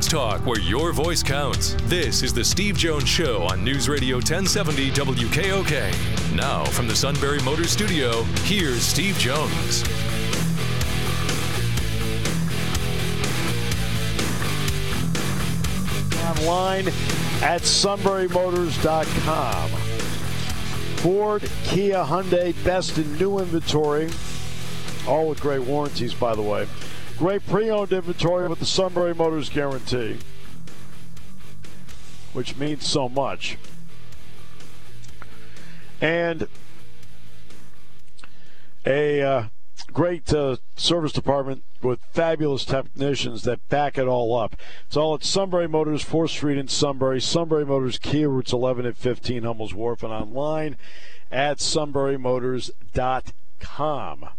Sports 0.00 0.12
talk 0.12 0.46
where 0.46 0.60
your 0.60 0.92
voice 0.92 1.22
counts. 1.22 1.76
This 1.82 2.22
is 2.22 2.32
the 2.32 2.42
Steve 2.42 2.74
Jones 2.76 3.06
Show 3.06 3.42
on 3.42 3.62
News 3.62 3.86
Radio 3.86 4.16
1070 4.16 4.90
WKOK. 4.92 6.34
Now, 6.34 6.64
from 6.64 6.88
the 6.88 6.96
Sunbury 6.96 7.38
Motor 7.40 7.64
Studio, 7.64 8.22
here's 8.44 8.80
Steve 8.82 9.18
Jones. 9.18 9.82
Online 16.24 16.88
at 17.42 17.60
sunburymotors.com. 17.62 19.70
Ford, 21.00 21.42
Kia, 21.64 22.04
Hyundai, 22.04 22.54
best 22.64 22.96
in 22.96 23.18
new 23.18 23.38
inventory. 23.38 24.08
All 25.06 25.28
with 25.28 25.40
great 25.40 25.62
warranties, 25.62 26.14
by 26.14 26.34
the 26.34 26.42
way. 26.42 26.66
Great 27.20 27.46
pre-owned 27.46 27.92
inventory 27.92 28.48
with 28.48 28.58
the 28.60 28.64
Sunbury 28.64 29.14
Motors 29.14 29.50
guarantee, 29.50 30.16
which 32.32 32.56
means 32.56 32.86
so 32.86 33.10
much. 33.10 33.58
And 36.00 36.48
a 38.86 39.20
uh, 39.20 39.44
great 39.92 40.32
uh, 40.32 40.56
service 40.76 41.12
department 41.12 41.62
with 41.82 42.00
fabulous 42.10 42.64
technicians 42.64 43.42
that 43.42 43.68
back 43.68 43.98
it 43.98 44.08
all 44.08 44.34
up. 44.34 44.56
It's 44.86 44.96
all 44.96 45.14
at 45.14 45.22
Sunbury 45.22 45.68
Motors, 45.68 46.02
4th 46.02 46.30
Street 46.30 46.56
in 46.56 46.68
Sunbury. 46.68 47.20
Sunbury 47.20 47.66
Motors, 47.66 47.98
Kia 47.98 48.30
routes 48.30 48.54
11 48.54 48.86
and 48.86 48.96
15, 48.96 49.42
Hummel's 49.42 49.74
Wharf, 49.74 50.02
and 50.02 50.10
online 50.10 50.78
at 51.30 51.58
sunburymotors.com. 51.58 54.30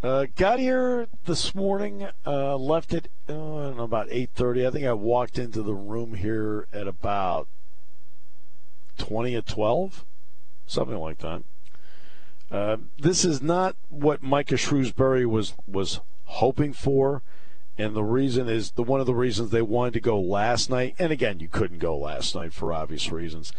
Uh, 0.00 0.26
got 0.36 0.60
here 0.60 1.08
this 1.24 1.56
morning. 1.56 2.06
Uh, 2.24 2.56
left 2.56 2.94
don't 3.26 3.76
know 3.76 3.82
about 3.82 4.06
eight 4.10 4.30
thirty. 4.32 4.64
I 4.64 4.70
think 4.70 4.86
I 4.86 4.92
walked 4.92 5.40
into 5.40 5.60
the 5.60 5.74
room 5.74 6.14
here 6.14 6.68
at 6.72 6.86
about 6.86 7.48
twenty 8.96 9.34
at 9.34 9.44
twelve, 9.44 10.04
something 10.68 10.98
like 10.98 11.18
that. 11.18 11.42
Uh, 12.48 12.76
this 12.96 13.24
is 13.24 13.42
not 13.42 13.74
what 13.88 14.22
Micah 14.22 14.56
Shrewsbury 14.56 15.26
was 15.26 15.54
was 15.66 15.98
hoping 16.26 16.72
for, 16.72 17.24
and 17.76 17.96
the 17.96 18.04
reason 18.04 18.48
is 18.48 18.70
the 18.72 18.84
one 18.84 19.00
of 19.00 19.06
the 19.06 19.16
reasons 19.16 19.50
they 19.50 19.62
wanted 19.62 19.94
to 19.94 20.00
go 20.00 20.20
last 20.20 20.70
night. 20.70 20.94
And 21.00 21.10
again, 21.10 21.40
you 21.40 21.48
couldn't 21.48 21.78
go 21.78 21.98
last 21.98 22.36
night 22.36 22.52
for 22.52 22.72
obvious 22.72 23.10
reasons. 23.10 23.52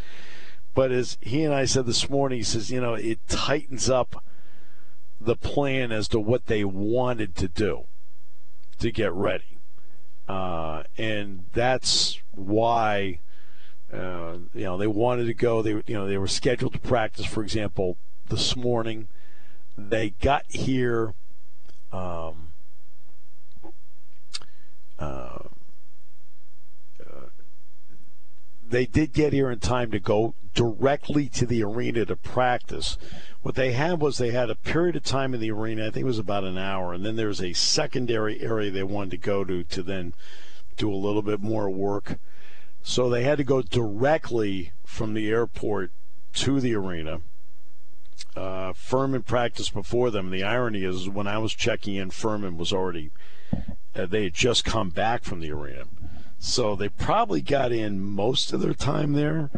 But 0.74 0.94
as 0.94 1.18
he 1.20 1.44
and 1.44 1.54
I 1.54 1.66
said 1.66 1.86
this 1.86 2.10
morning, 2.10 2.38
he 2.38 2.44
says, 2.44 2.72
you 2.72 2.80
know, 2.80 2.94
it 2.94 3.20
tightens 3.28 3.90
up 3.90 4.24
the 5.20 5.36
plan 5.36 5.92
as 5.92 6.08
to 6.10 6.20
what 6.20 6.46
they 6.46 6.64
wanted 6.64 7.36
to 7.36 7.48
do 7.48 7.86
to 8.80 8.92
get 8.92 9.12
ready. 9.14 9.60
Uh, 10.28 10.84
and 10.98 11.46
that's 11.54 12.22
why 12.32 13.20
uh, 13.92 14.38
you 14.54 14.64
know 14.64 14.78
they 14.78 14.88
wanted 14.88 15.26
to 15.26 15.34
go. 15.34 15.62
They 15.62 15.72
you 15.72 15.84
know 15.96 16.08
they 16.08 16.18
were 16.18 16.28
scheduled 16.28 16.74
to 16.74 16.80
practice, 16.80 17.26
for 17.26 17.42
example, 17.44 17.98
this 18.30 18.56
morning. 18.56 19.08
They 19.78 20.12
got 20.22 20.46
here. 20.50 21.14
Um, 21.92 22.50
uh, 25.00 25.40
they 28.70 28.86
did 28.86 29.14
get 29.14 29.34
here 29.34 29.52
in 29.52 29.60
time 29.60 29.92
to 29.92 30.00
go 30.00 30.36
directly 30.54 31.28
to 31.30 31.46
the 31.46 31.64
arena 31.64 32.06
to 32.06 32.16
practice 32.16 32.98
what 33.42 33.56
they 33.56 33.72
had 33.72 34.02
was 34.02 34.18
they 34.18 34.32
had 34.32 34.50
a 34.50 34.56
period 34.56 34.96
of 34.96 35.04
time 35.04 35.34
in 35.34 35.40
the 35.40 35.52
arena. 35.52 35.88
I 35.88 35.92
think 35.92 36.04
it 36.04 36.08
was 36.08 36.20
about 36.20 36.44
an 36.44 36.58
hour, 36.58 36.94
and 36.94 37.06
then 37.06 37.16
there's 37.16 37.42
a 37.42 37.54
secondary 37.54 38.42
area 38.42 38.70
they 38.70 38.84
wanted 38.84 39.12
to 39.12 39.18
go 39.18 39.44
to 39.46 39.64
to 39.64 39.84
then 39.84 40.14
do 40.76 40.92
a 40.92 40.96
little 40.96 41.22
bit 41.22 41.40
more 41.40 41.70
work. 41.70 42.20
So 42.84 43.10
they 43.10 43.24
had 43.24 43.38
to 43.38 43.44
go 43.44 43.62
directly 43.62 44.72
from 44.84 45.14
the 45.14 45.30
airport 45.30 45.92
to 46.34 46.60
the 46.60 46.76
arena. 46.76 47.22
Uh, 48.36 48.74
Furman 48.74 49.24
practiced 49.24 49.74
before 49.74 50.12
them. 50.12 50.32
The 50.32 50.44
irony 50.44 50.84
is, 50.84 51.10
when 51.10 51.28
I 51.28 51.38
was 51.38 51.54
checking 51.54 51.96
in, 51.96 52.10
Furman 52.10 52.58
was 52.58 52.74
already, 52.74 53.12
uh, 53.96 54.06
they 54.06 54.24
had 54.24 54.34
just 54.34 54.66
come 54.66 54.90
back 54.90 55.24
from 55.24 55.40
the 55.40 55.52
arena. 55.52 55.86
So 56.40 56.76
they 56.76 56.90
probably 56.90 57.42
got 57.42 57.72
in 57.72 58.00
most 58.00 58.54
of 58.54 58.62
their 58.62 58.74
time 58.74 59.14
there. 59.14 59.50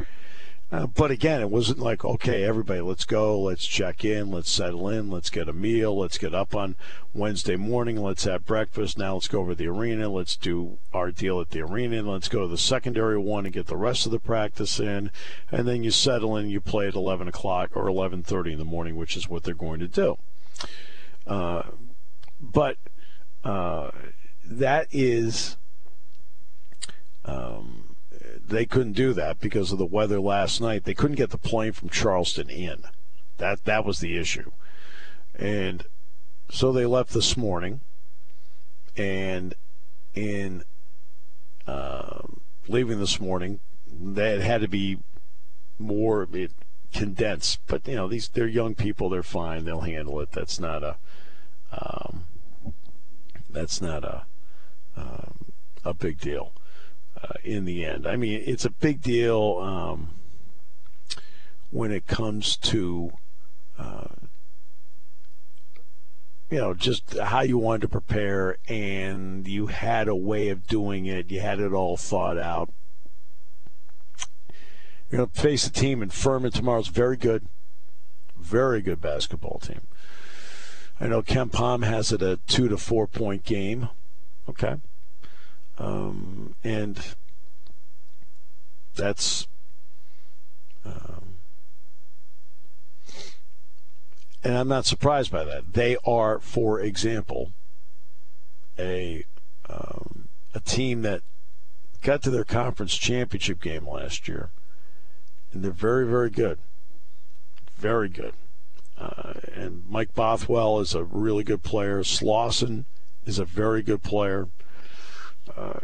Uh, 0.72 0.88
but 0.88 1.12
again, 1.12 1.42
it 1.42 1.50
wasn't 1.50 1.80
like, 1.80 2.06
okay, 2.06 2.44
everybody, 2.44 2.80
let's 2.80 3.03
go, 3.03 3.38
let's 3.38 3.66
check 3.66 4.06
in, 4.06 4.31
let's 4.31 4.50
settle 4.50 4.88
in, 4.88 5.09
let's 5.12 5.30
get 5.30 5.50
a 5.50 5.53
meal, 5.53 6.00
let's 6.00 6.18
get 6.18 6.34
up 6.34 6.56
on 6.56 6.78
Wednesday 7.14 7.58
morning, 7.58 7.97
let's 7.97 8.24
have 8.24 8.46
breakfast. 8.46 8.97
Now 8.97 9.16
let's 9.16 9.28
go 9.28 9.42
over 9.42 9.52
to 9.52 9.56
the 9.56 9.68
arena, 9.68 10.08
let's 10.08 10.38
do 10.38 10.78
our 10.94 11.12
deal 11.12 11.42
at 11.42 11.50
the 11.50 11.59
arena, 11.59 11.97
and 11.97 12.08
let's 12.08 12.30
go 12.30 12.44
to 12.44 12.47
the 12.47 12.58
secondary 12.58 13.18
one 13.18 13.46
and 13.46 13.53
get 13.53 13.68
the 13.68 13.75
rest 13.75 14.06
of 14.06 14.13
the 14.13 14.19
practice 14.19 14.80
in, 14.80 15.12
and 15.52 15.68
then 15.68 15.84
you 15.84 15.92
settle 15.92 16.38
in, 16.38 16.50
you 16.50 16.62
play 16.62 16.88
at 16.88 16.96
11 16.96 17.28
o'clock 17.28 17.72
or 17.75 17.88
11:30 17.88 18.53
in 18.53 18.58
the 18.58 18.63
morning, 18.63 18.96
which 18.96 19.18
is 19.18 19.28
what 19.28 19.44
they're 19.44 19.53
going 19.53 19.81
to 19.81 19.90
do. 19.90 20.18
Uh, 21.28 21.63
but 22.40 22.78
uh, 23.44 23.92
that 24.46 24.88
is. 24.90 25.58
Um, 27.25 27.95
they 28.47 28.65
couldn't 28.65 28.93
do 28.93 29.13
that 29.13 29.39
because 29.39 29.71
of 29.71 29.77
the 29.77 29.85
weather 29.85 30.19
last 30.19 30.61
night. 30.61 30.83
They 30.83 30.93
couldn't 30.93 31.15
get 31.15 31.29
the 31.29 31.37
plane 31.37 31.71
from 31.71 31.89
Charleston 31.89 32.49
in. 32.49 32.83
That 33.37 33.63
that 33.65 33.85
was 33.85 33.99
the 33.99 34.17
issue, 34.17 34.51
and 35.35 35.85
so 36.49 36.71
they 36.71 36.85
left 36.85 37.11
this 37.11 37.35
morning. 37.35 37.81
And 38.97 39.55
in 40.13 40.63
uh, 41.65 42.23
leaving 42.67 42.99
this 42.99 43.19
morning, 43.19 43.61
that 43.88 44.41
had 44.41 44.61
to 44.61 44.67
be 44.67 44.99
more 45.79 46.27
it, 46.33 46.51
condensed. 46.93 47.59
But 47.67 47.88
you 47.88 47.95
know, 47.95 48.07
these 48.07 48.27
they're 48.27 48.47
young 48.47 48.75
people; 48.75 49.09
they're 49.09 49.23
fine. 49.23 49.65
They'll 49.65 49.81
handle 49.81 50.19
it. 50.19 50.31
That's 50.33 50.59
not 50.59 50.83
a 50.83 50.97
um, 51.71 52.25
that's 53.49 53.81
not 53.81 54.03
a 54.03 54.25
um, 54.95 55.53
a 55.83 55.93
big 55.93 56.19
deal 56.19 56.53
uh, 57.23 57.33
in 57.43 57.65
the 57.65 57.85
end. 57.85 58.07
I 58.07 58.15
mean, 58.15 58.43
it's 58.45 58.65
a 58.65 58.69
big 58.69 59.01
deal 59.01 59.59
um, 59.61 60.11
when 61.69 61.91
it 61.91 62.07
comes 62.07 62.57
to, 62.57 63.11
uh, 63.77 64.07
you 66.49 66.57
know, 66.57 66.73
just 66.73 67.17
how 67.17 67.41
you 67.41 67.57
wanted 67.57 67.81
to 67.81 67.87
prepare, 67.87 68.57
and 68.67 69.47
you 69.47 69.67
had 69.67 70.07
a 70.07 70.15
way 70.15 70.49
of 70.49 70.67
doing 70.67 71.05
it. 71.05 71.31
You 71.31 71.39
had 71.39 71.59
it 71.59 71.71
all 71.71 71.97
thought 71.97 72.37
out. 72.37 72.69
You're 75.09 75.19
going 75.19 75.29
to 75.29 75.41
face 75.41 75.67
a 75.67 75.71
team 75.71 76.01
in 76.01 76.09
Furman 76.09 76.51
tomorrow. 76.51 76.79
It's 76.79 76.88
very 76.88 77.17
good, 77.17 77.47
very 78.38 78.81
good 78.81 79.01
basketball 79.01 79.59
team. 79.59 79.81
I 80.99 81.07
know 81.07 81.21
KenPom 81.21 81.83
has 81.83 82.11
it 82.11 82.21
a 82.21 82.39
two 82.47 82.69
to 82.69 82.77
four 82.77 83.07
point 83.07 83.43
game. 83.43 83.89
Okay. 84.47 84.75
Um, 85.81 86.53
and 86.64 87.16
that's 88.96 89.47
um, 90.86 91.38
and 94.44 94.58
I'm 94.58 94.68
not 94.68 94.86
surprised 94.86 95.31
by 95.31 95.44
that. 95.44 95.74
They 95.74 95.97
are, 96.06 96.40
for 96.40 96.80
example, 96.80 97.52
a 98.78 99.25
um, 99.68 100.28
a 100.53 100.59
team 100.59 101.02
that 101.02 101.24
got 102.03 102.22
to 102.24 102.30
their 102.30 102.44
conference 102.44 102.96
championship 102.96 103.59
game 103.59 103.88
last 103.88 104.28
year, 104.28 104.52
and 105.52 105.63
they're 105.63 105.72
very, 105.72 106.06
very 106.06 106.30
good, 106.30 106.60
very 107.75 108.10
good. 108.10 108.34
Uh, 109.00 109.34
and 109.56 109.84
Mike 109.89 110.13
Bothwell 110.13 110.80
is 110.80 110.94
a 110.94 111.04
really 111.04 111.44
good 111.44 111.63
player. 111.63 112.04
Slawson 112.04 112.86
is 113.25 113.39
a 113.39 113.45
very 113.45 113.81
good 113.81 114.04
player 114.04 114.48
uh, 115.56 115.80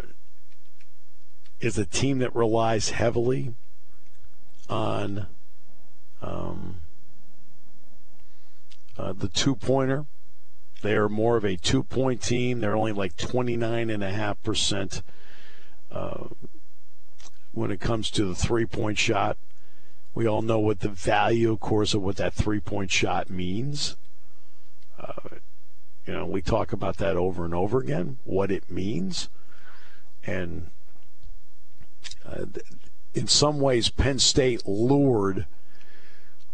is 1.59 1.77
a 1.77 1.85
team 1.85 2.19
that 2.19 2.35
relies 2.35 2.91
heavily 2.91 3.53
on 4.69 5.27
um, 6.21 6.81
uh, 8.97 9.13
the 9.13 9.27
two 9.27 9.55
pointer. 9.55 10.05
They 10.81 10.93
are 10.93 11.09
more 11.09 11.37
of 11.37 11.45
a 11.45 11.57
two 11.57 11.83
point 11.83 12.21
team. 12.21 12.59
They're 12.59 12.75
only 12.75 12.91
like 12.91 13.15
29.5% 13.15 15.01
uh, 15.91 16.25
when 17.51 17.71
it 17.71 17.79
comes 17.79 18.11
to 18.11 18.25
the 18.25 18.35
three 18.35 18.65
point 18.65 18.99
shot. 18.99 19.37
We 20.13 20.27
all 20.27 20.41
know 20.41 20.59
what 20.59 20.79
the 20.79 20.89
value, 20.89 21.51
of 21.51 21.59
course, 21.59 21.93
of 21.93 22.01
what 22.01 22.17
that 22.17 22.33
three 22.33 22.59
point 22.59 22.91
shot 22.91 23.29
means. 23.29 23.95
Uh, 24.99 25.37
you 26.05 26.13
know, 26.13 26.25
we 26.25 26.41
talk 26.41 26.71
about 26.71 26.97
that 26.97 27.15
over 27.15 27.45
and 27.45 27.53
over 27.53 27.79
again, 27.79 28.17
what 28.23 28.51
it 28.51 28.69
means. 28.71 29.29
And 30.27 30.69
uh, 32.25 32.45
in 33.13 33.27
some 33.27 33.59
ways, 33.59 33.89
Penn 33.89 34.19
State 34.19 34.67
lured 34.67 35.47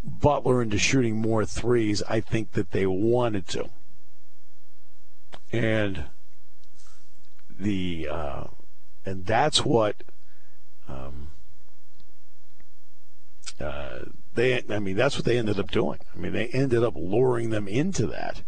Butler 0.04 0.62
into 0.62 0.78
shooting 0.78 1.18
more 1.18 1.46
threes. 1.46 2.04
I 2.08 2.20
think 2.20 2.52
that 2.52 2.72
they 2.72 2.86
wanted 2.86 3.48
to. 3.50 3.70
And 5.52 6.06
the 7.60 8.08
uh, 8.10 8.44
and 9.06 9.26
that's 9.26 9.64
what 9.64 10.04
um, 10.88 11.32
uh, 13.60 14.00
they. 14.34 14.64
I 14.70 14.80
mean, 14.80 14.96
that's 14.96 15.16
what 15.16 15.26
they 15.26 15.38
ended 15.38 15.60
up 15.60 15.72
doing. 15.72 16.00
I 16.14 16.18
mean, 16.18 16.34
they 16.34 16.48
ended 16.48 16.84
up 16.84 16.96
luring 16.96 17.50
them 17.50 17.68
into 17.68 18.08
that. 18.08 18.42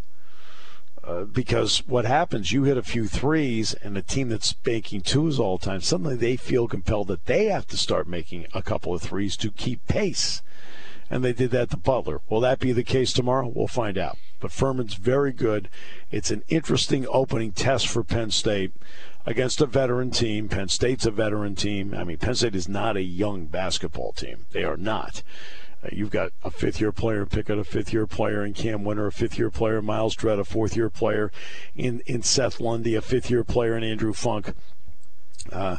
Uh, 1.06 1.24
because 1.24 1.86
what 1.86 2.06
happens, 2.06 2.52
you 2.52 2.64
hit 2.64 2.78
a 2.78 2.84
few 2.84 3.08
threes, 3.08 3.76
and 3.76 3.96
a 3.96 4.02
team 4.02 4.30
that's 4.30 4.56
making 4.66 5.02
twos 5.02 5.40
all 5.40 5.58
the 5.58 5.66
time, 5.66 5.82
suddenly 5.82 6.16
they 6.16 6.36
feel 6.36 6.68
compelled 6.68 7.08
that 7.08 7.28
they 7.28 7.46
have 7.46 7.68
to 7.68 7.78
start 7.78 8.08
making 8.08 8.48
a 8.54 8.64
couple 8.64 8.94
of 8.94 9.04
threes 9.04 9.38
to 9.38 9.52
keep 9.52 9.86
pace. 9.88 10.42
And 11.08 11.24
they 11.24 11.34
did 11.34 11.52
that 11.52 11.70
to 11.70 11.78
Butler. 11.78 12.22
Will 12.28 12.40
that 12.40 12.60
be 12.60 12.72
the 12.72 12.84
case 12.84 13.14
tomorrow? 13.14 13.52
We'll 13.54 13.68
find 13.68 13.98
out. 13.98 14.18
But 14.40 14.52
Furman's 14.52 14.96
very 14.96 15.32
good. 15.32 15.70
It's 16.10 16.32
an 16.32 16.44
interesting 16.48 17.06
opening 17.08 17.52
test 17.52 17.88
for 17.88 18.04
Penn 18.04 18.32
State 18.32 18.74
against 19.28 19.62
a 19.62 19.68
veteran 19.68 20.10
team. 20.10 20.50
Penn 20.50 20.70
State's 20.70 21.06
a 21.06 21.12
veteran 21.12 21.56
team. 21.56 21.94
I 21.94 22.04
mean, 22.04 22.18
Penn 22.18 22.34
State 22.34 22.56
is 22.56 22.68
not 22.68 22.98
a 22.98 23.04
young 23.04 23.46
basketball 23.46 24.14
team. 24.14 24.46
They 24.52 24.64
are 24.64 24.78
not. 24.78 25.22
You've 25.92 26.12
got 26.12 26.32
a 26.44 26.52
fifth 26.52 26.80
year 26.80 26.92
player, 26.92 27.22
in 27.22 27.28
Pickett, 27.28 27.60
a 27.60 27.64
fifth 27.64 27.94
year 27.94 28.08
player 28.08 28.46
in 28.46 28.54
Cam 28.54 28.84
Wynter, 28.84 29.08
a 29.08 29.12
fifth 29.12 29.38
year 29.38 29.50
player, 29.50 29.82
Myles 29.82 30.16
Dread, 30.16 30.40
a 30.40 30.44
fourth 30.44 30.76
year 30.76 30.90
player 30.90 31.32
in, 31.76 32.02
in 32.06 32.24
Seth 32.24 32.60
Lundy, 32.60 32.96
a 32.96 33.02
fifth 33.02 33.30
year 33.30 33.44
player 33.44 33.78
in 33.78 33.84
Andrew 33.84 34.14
Funk. 34.14 34.54
Uh, 35.52 35.78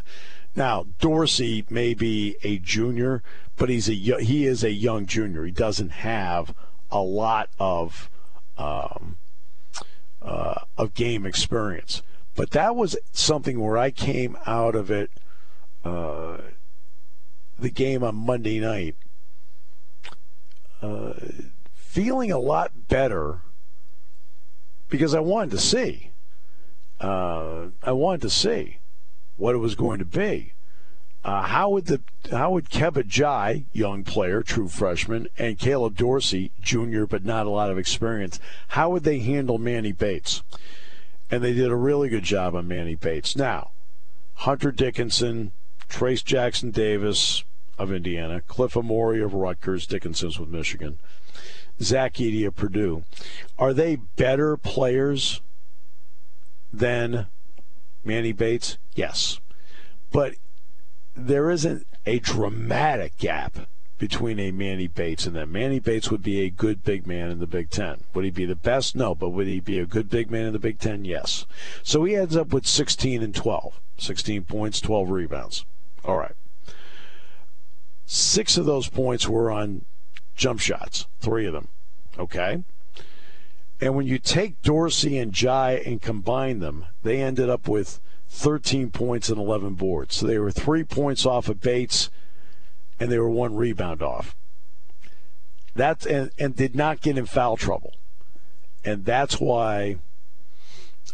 now, 0.54 0.86
Dorsey 1.00 1.66
may 1.68 1.92
be 1.92 2.36
a 2.42 2.58
junior, 2.58 3.22
but 3.56 3.68
he's 3.68 3.88
a 3.90 3.94
he 3.94 4.46
is 4.46 4.64
a 4.64 4.70
young 4.70 5.04
junior. 5.06 5.44
He 5.44 5.50
doesn't 5.50 5.90
have 5.90 6.54
a 6.90 7.00
lot 7.00 7.50
of 7.58 8.08
um, 8.56 9.18
uh, 10.22 10.60
of 10.78 10.94
game 10.94 11.26
experience. 11.26 12.02
But 12.34 12.50
that 12.50 12.74
was 12.74 12.96
something 13.12 13.60
where 13.60 13.78
I 13.78 13.90
came 13.90 14.36
out 14.46 14.74
of 14.74 14.90
it, 14.90 15.10
uh, 15.84 16.38
the 17.58 17.70
game 17.70 18.02
on 18.02 18.14
Monday 18.14 18.60
night, 18.60 18.96
uh, 20.82 21.14
feeling 21.74 22.30
a 22.30 22.38
lot 22.38 22.88
better 22.88 23.40
because 24.88 25.14
I 25.14 25.20
wanted 25.20 25.50
to 25.52 25.58
see. 25.58 26.10
Uh, 27.00 27.66
I 27.82 27.92
wanted 27.92 28.22
to 28.22 28.30
see 28.30 28.78
what 29.36 29.54
it 29.54 29.58
was 29.58 29.74
going 29.74 29.98
to 29.98 30.04
be. 30.04 30.52
Uh, 31.24 31.42
how 31.42 31.68
would 31.70 31.86
the 31.86 32.00
how 32.30 32.52
would 32.52 32.70
Kebba 32.70 33.02
Njie, 33.02 33.64
young 33.72 34.04
player, 34.04 34.42
true 34.42 34.68
freshman, 34.68 35.26
and 35.36 35.58
Caleb 35.58 35.96
Dorsey, 35.96 36.52
junior 36.60 37.04
but 37.04 37.24
not 37.24 37.46
a 37.46 37.50
lot 37.50 37.70
of 37.70 37.78
experience, 37.78 38.38
how 38.68 38.90
would 38.90 39.02
they 39.02 39.18
handle 39.18 39.58
Manny 39.58 39.90
Bates? 39.90 40.42
And 41.28 41.42
they 41.42 41.52
did 41.52 41.68
a 41.68 41.76
really 41.76 42.08
good 42.08 42.22
job 42.22 42.54
on 42.54 42.68
Manny 42.68 42.94
Bates. 42.94 43.34
Now, 43.34 43.72
Hunter 44.34 44.70
Dickinson, 44.70 45.50
Trayce 45.88 46.24
Jackson 46.24 46.70
Davis, 46.70 47.42
of 47.78 47.92
Indiana, 47.92 48.40
Cliff 48.40 48.74
Omoruyi 48.74 49.24
of 49.24 49.34
Rutgers, 49.34 49.86
Dickinson's 49.86 50.38
with 50.38 50.48
Michigan, 50.48 50.98
Zach 51.80 52.14
Edey 52.14 52.46
of 52.46 52.56
Purdue. 52.56 53.04
Are 53.58 53.74
they 53.74 53.96
better 53.96 54.56
players 54.56 55.40
than 56.72 57.26
Manny 58.04 58.32
Bates? 58.32 58.78
Yes. 58.94 59.40
But 60.10 60.34
there 61.14 61.50
isn't 61.50 61.86
a 62.06 62.18
dramatic 62.18 63.16
gap 63.18 63.68
between 63.98 64.38
a 64.38 64.50
Manny 64.50 64.86
Bates 64.86 65.26
and 65.26 65.34
them. 65.34 65.52
Manny 65.52 65.78
Bates 65.78 66.10
would 66.10 66.22
be 66.22 66.42
a 66.42 66.50
good 66.50 66.84
big 66.84 67.06
man 67.06 67.30
in 67.30 67.38
the 67.38 67.46
Big 67.46 67.70
Ten. 67.70 68.04
Would 68.14 68.24
he 68.24 68.30
be 68.30 68.44
the 68.44 68.54
best? 68.54 68.94
No, 68.94 69.14
but 69.14 69.30
would 69.30 69.46
he 69.46 69.60
be 69.60 69.78
a 69.78 69.86
good 69.86 70.10
big 70.10 70.30
man 70.30 70.46
in 70.46 70.52
the 70.52 70.58
Big 70.58 70.78
Ten? 70.78 71.04
Yes. 71.04 71.46
So 71.82 72.04
he 72.04 72.14
ends 72.14 72.36
up 72.36 72.52
with 72.52 72.66
16 72.66 73.22
and 73.22 73.34
12. 73.34 73.80
16 73.98 74.44
points, 74.44 74.80
12 74.80 75.10
rebounds. 75.10 75.64
All 76.04 76.18
right. 76.18 76.34
Six 78.06 78.56
of 78.56 78.66
those 78.66 78.88
points 78.88 79.28
were 79.28 79.50
on 79.50 79.84
jump 80.36 80.60
shots, 80.60 81.06
three 81.20 81.46
of 81.46 81.52
them. 81.52 81.68
Okay? 82.18 82.62
And 83.80 83.94
when 83.94 84.06
you 84.06 84.18
take 84.18 84.62
Dorsey 84.62 85.18
and 85.18 85.32
Njie 85.32 85.86
and 85.86 86.00
combine 86.00 86.60
them, 86.60 86.86
they 87.02 87.20
ended 87.20 87.50
up 87.50 87.68
with 87.68 88.00
13 88.28 88.90
points 88.90 89.28
and 89.28 89.38
11 89.38 89.74
boards. 89.74 90.16
So 90.16 90.26
they 90.26 90.38
were 90.38 90.50
three 90.50 90.84
points 90.84 91.26
off 91.26 91.48
of 91.48 91.60
Bates, 91.60 92.10
and 92.98 93.10
they 93.10 93.18
were 93.18 93.28
one 93.28 93.54
rebound 93.54 94.02
off. 94.02 94.34
That's 95.74 96.06
and, 96.06 96.30
and 96.38 96.56
did 96.56 96.74
not 96.74 97.02
get 97.02 97.18
in 97.18 97.26
foul 97.26 97.58
trouble. 97.58 97.92
And 98.82 99.04
that's 99.04 99.38
why 99.38 99.96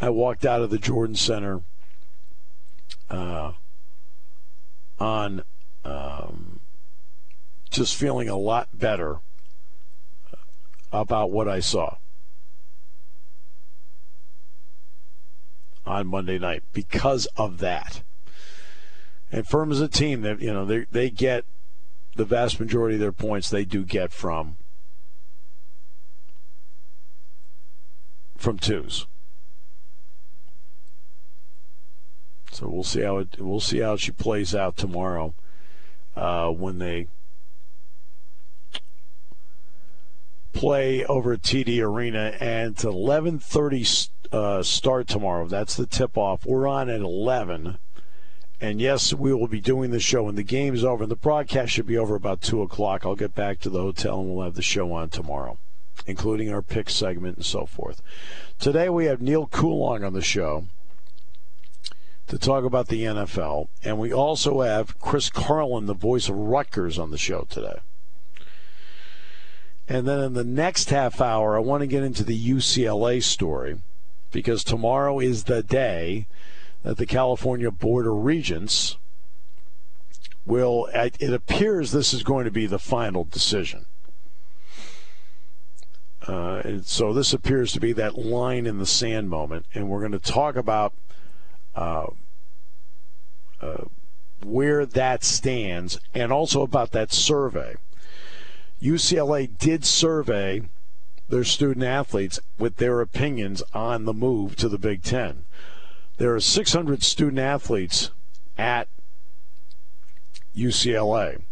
I 0.01 0.11
walked 0.11 0.45
out 0.45 0.63
of 0.63 0.71
the 0.71 0.79
Jordan 0.79 1.17
Center 1.17 1.63
uh, 3.11 3.53
on 5.01 5.43
um, 5.85 6.52
just 7.73 7.97
feeling 7.97 8.29
a 8.29 8.37
lot 8.37 8.69
better 8.73 9.19
about 10.93 11.31
what 11.31 11.49
I 11.49 11.61
saw 11.61 11.97
on 15.87 16.07
Monday 16.07 16.39
night 16.39 16.63
because 16.73 17.27
of 17.37 17.59
that. 17.59 18.03
And 19.33 19.47
Firm 19.47 19.73
is 19.73 19.81
a 19.81 19.89
team 19.89 20.21
that 20.23 20.41
you 20.41 20.53
know 20.53 20.67
they 20.67 20.87
they 20.91 21.11
get 21.11 21.45
the 22.15 22.27
vast 22.27 22.61
majority 22.61 22.97
of 22.97 23.01
their 23.01 23.13
points 23.13 23.49
they 23.49 23.65
do 23.65 23.85
get 23.85 24.13
from 24.13 24.59
from 28.37 28.59
twos. 28.59 29.07
So 32.51 32.69
we'll 32.69 32.85
see 32.85 33.01
how 33.01 33.17
it 33.17 33.37
we'll 33.39 33.61
see 33.61 33.79
how 33.79 33.97
she 33.97 34.13
plays 34.13 34.55
out 34.55 34.77
tomorrow 34.77 35.33
uh, 36.15 36.51
when 36.51 36.79
they 36.79 37.09
play 40.53 41.05
over 41.05 41.33
at 41.33 41.43
TD 41.43 41.81
Arena, 41.81 42.37
and 42.41 42.73
it's 42.73 42.85
11:30 42.85 44.09
uh, 44.33 44.63
start 44.63 45.09
tomorrow. 45.09 45.47
That's 45.47 45.77
the 45.77 45.87
tip-off. 45.87 46.47
We're 46.47 46.67
on 46.67 46.89
at 46.89 47.01
11, 47.01 47.79
and 48.61 48.81
yes, 48.81 49.13
we 49.13 49.35
will 49.35 49.49
be 49.49 49.61
doing 49.61 49.91
the 49.91 50.01
show, 50.01 50.29
and 50.29 50.39
the 50.39 50.43
game's 50.43 50.85
over, 50.85 51.05
and 51.05 51.11
the 51.11 51.17
broadcast 51.17 51.73
should 51.73 51.87
be 51.87 51.99
over 51.99 52.15
about 52.15 52.41
two 52.41 52.63
o'clock. 52.63 53.05
I'll 53.05 53.17
get 53.17 53.35
back 53.35 53.61
to 53.61 53.71
the 53.71 53.81
hotel, 53.81 54.21
and 54.21 54.35
we'll 54.35 54.45
have 54.45 54.55
the 54.55 54.63
show 54.63 54.93
on 54.93 55.11
tomorrow, 55.11 55.59
including 56.07 56.53
our 56.53 56.63
pick 56.63 56.89
segment 56.89 57.37
and 57.37 57.47
so 57.47 57.67
forth. 57.67 58.03
Today 58.59 58.89
we 58.89 59.07
have 59.07 59.21
Neil 59.21 59.47
Coolong 59.47 60.05
on 60.05 60.13
the 60.13 60.23
show 60.23 60.67
to 62.29 62.39
talk 62.39 62.65
about 62.65 62.89
the 62.89 63.03
NFL, 63.03 63.69
and 63.85 63.99
we 63.99 64.13
also 64.13 64.61
have 64.61 64.99
Chris 64.99 65.29
Carlin, 65.29 65.87
the 65.87 65.95
voice 65.95 66.29
of 66.29 66.37
Rutgers, 66.37 66.99
on 66.99 67.11
the 67.11 67.19
show 67.19 67.47
today. 67.51 67.81
And 69.89 70.07
then 70.07 70.21
in 70.21 70.33
the 70.35 70.45
next 70.45 70.91
half 70.91 71.21
hour, 71.21 71.57
I 71.57 71.61
want 71.61 71.81
to 71.83 71.87
get 71.87 72.03
into 72.03 72.25
the 72.25 72.51
UCLA 72.51 73.23
story 73.23 73.81
because 74.31 74.65
tomorrow 74.65 75.19
is 75.19 75.45
the 75.45 75.63
day 75.63 76.27
that 76.83 76.97
the 76.97 77.07
California 77.07 77.71
Board 77.71 78.07
of 78.07 78.25
Regents 78.25 78.97
will, 80.45 80.89
it 80.95 81.33
appears 81.33 81.93
this 81.93 82.13
is 82.13 82.23
going 82.23 82.45
to 82.45 82.51
be 82.51 82.67
the 82.67 82.79
final 82.79 83.25
decision. 83.25 83.87
Uh, 86.27 86.81
so 86.83 87.13
this 87.13 87.33
appears 87.33 87.73
to 87.73 87.81
be 87.81 87.93
that 87.93 88.17
line 88.17 88.67
in 88.67 88.79
the 88.79 88.87
sand 88.87 89.29
moment, 89.29 89.67
and 89.75 89.89
we're 89.89 90.01
going 90.01 90.13
to 90.13 90.19
talk 90.19 90.55
about 90.55 90.93
uh, 91.75 92.07
uh, 93.61 93.85
where 94.45 94.87
that 94.87 95.25
stands 95.25 95.99
and 96.15 96.33
also 96.33 96.63
about 96.63 96.93
that 96.93 97.13
survey. 97.13 97.75
UCLA 98.83 99.49
did 99.59 99.85
survey 99.85 100.63
their 101.29 101.45
student 101.45 101.85
athletes 101.85 102.41
with 102.59 102.77
their 102.77 103.01
opinions 103.01 103.63
on 103.73 104.05
the 104.05 104.13
move 104.13 104.57
to 104.57 104.69
the 104.69 104.79
Big 104.79 105.03
Ten. 105.05 105.45
There 106.17 106.35
are 106.35 106.41
600 106.41 107.03
student 107.03 107.39
athletes 107.39 108.11
at 108.59 108.89
UCLA. 110.57 111.43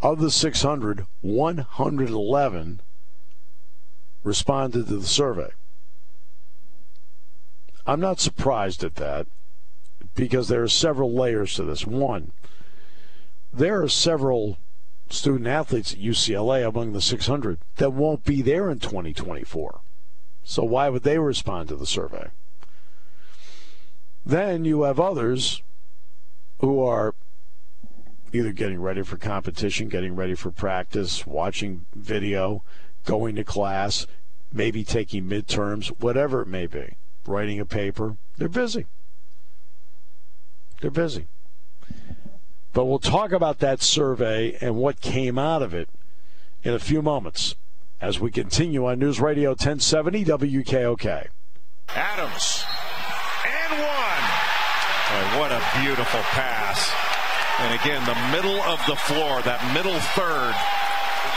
Of 0.00 0.20
the 0.20 0.30
600, 0.30 1.06
111 1.20 2.80
responded 4.24 4.86
to 4.86 4.96
the 4.96 5.06
survey. 5.06 5.50
I'm 7.86 8.00
not 8.00 8.20
surprised 8.20 8.84
at 8.84 8.94
that 8.96 9.26
because 10.14 10.48
there 10.48 10.62
are 10.62 10.68
several 10.68 11.12
layers 11.12 11.54
to 11.54 11.64
this. 11.64 11.86
One, 11.86 12.32
there 13.52 13.82
are 13.82 13.88
several 13.88 14.58
student 15.12 15.46
athletes 15.46 15.92
at 15.92 16.00
UCLA 16.00 16.66
among 16.66 16.92
the 16.92 17.00
600 17.00 17.58
that 17.76 17.92
won't 17.92 18.24
be 18.24 18.40
there 18.40 18.70
in 18.70 18.78
2024. 18.78 19.80
So 20.42 20.64
why 20.64 20.88
would 20.88 21.02
they 21.02 21.18
respond 21.18 21.68
to 21.68 21.76
the 21.76 21.86
survey? 21.86 22.30
Then 24.24 24.64
you 24.64 24.82
have 24.82 24.98
others 24.98 25.62
who 26.60 26.82
are 26.82 27.14
either 28.32 28.52
getting 28.52 28.80
ready 28.80 29.02
for 29.02 29.18
competition, 29.18 29.88
getting 29.88 30.16
ready 30.16 30.34
for 30.34 30.50
practice, 30.50 31.26
watching 31.26 31.84
video, 31.94 32.62
going 33.04 33.36
to 33.36 33.44
class, 33.44 34.06
maybe 34.50 34.82
taking 34.82 35.28
midterms, 35.28 35.88
whatever 36.00 36.40
it 36.40 36.48
may 36.48 36.66
be, 36.66 36.96
writing 37.26 37.60
a 37.60 37.66
paper. 37.66 38.16
They're 38.38 38.48
busy. 38.48 38.86
They're 40.80 40.90
busy. 40.90 41.26
But 42.72 42.86
we'll 42.86 42.98
talk 42.98 43.32
about 43.32 43.58
that 43.58 43.82
survey 43.82 44.56
and 44.60 44.76
what 44.76 45.00
came 45.00 45.38
out 45.38 45.62
of 45.62 45.74
it 45.74 45.88
in 46.62 46.72
a 46.72 46.78
few 46.78 47.02
moments 47.02 47.54
as 48.00 48.18
we 48.18 48.30
continue 48.30 48.86
on 48.86 48.98
News 48.98 49.20
Radio 49.20 49.50
1070 49.50 50.24
WKOK. 50.24 51.26
Adams 51.94 52.64
and 53.44 53.72
one. 53.78 54.24
Boy, 55.12 55.38
what 55.38 55.52
a 55.52 55.62
beautiful 55.82 56.20
pass. 56.32 56.90
And 57.60 57.78
again, 57.78 58.02
the 58.06 58.36
middle 58.36 58.60
of 58.62 58.80
the 58.86 58.96
floor, 58.96 59.42
that 59.42 59.60
middle 59.74 59.98
third 60.16 60.54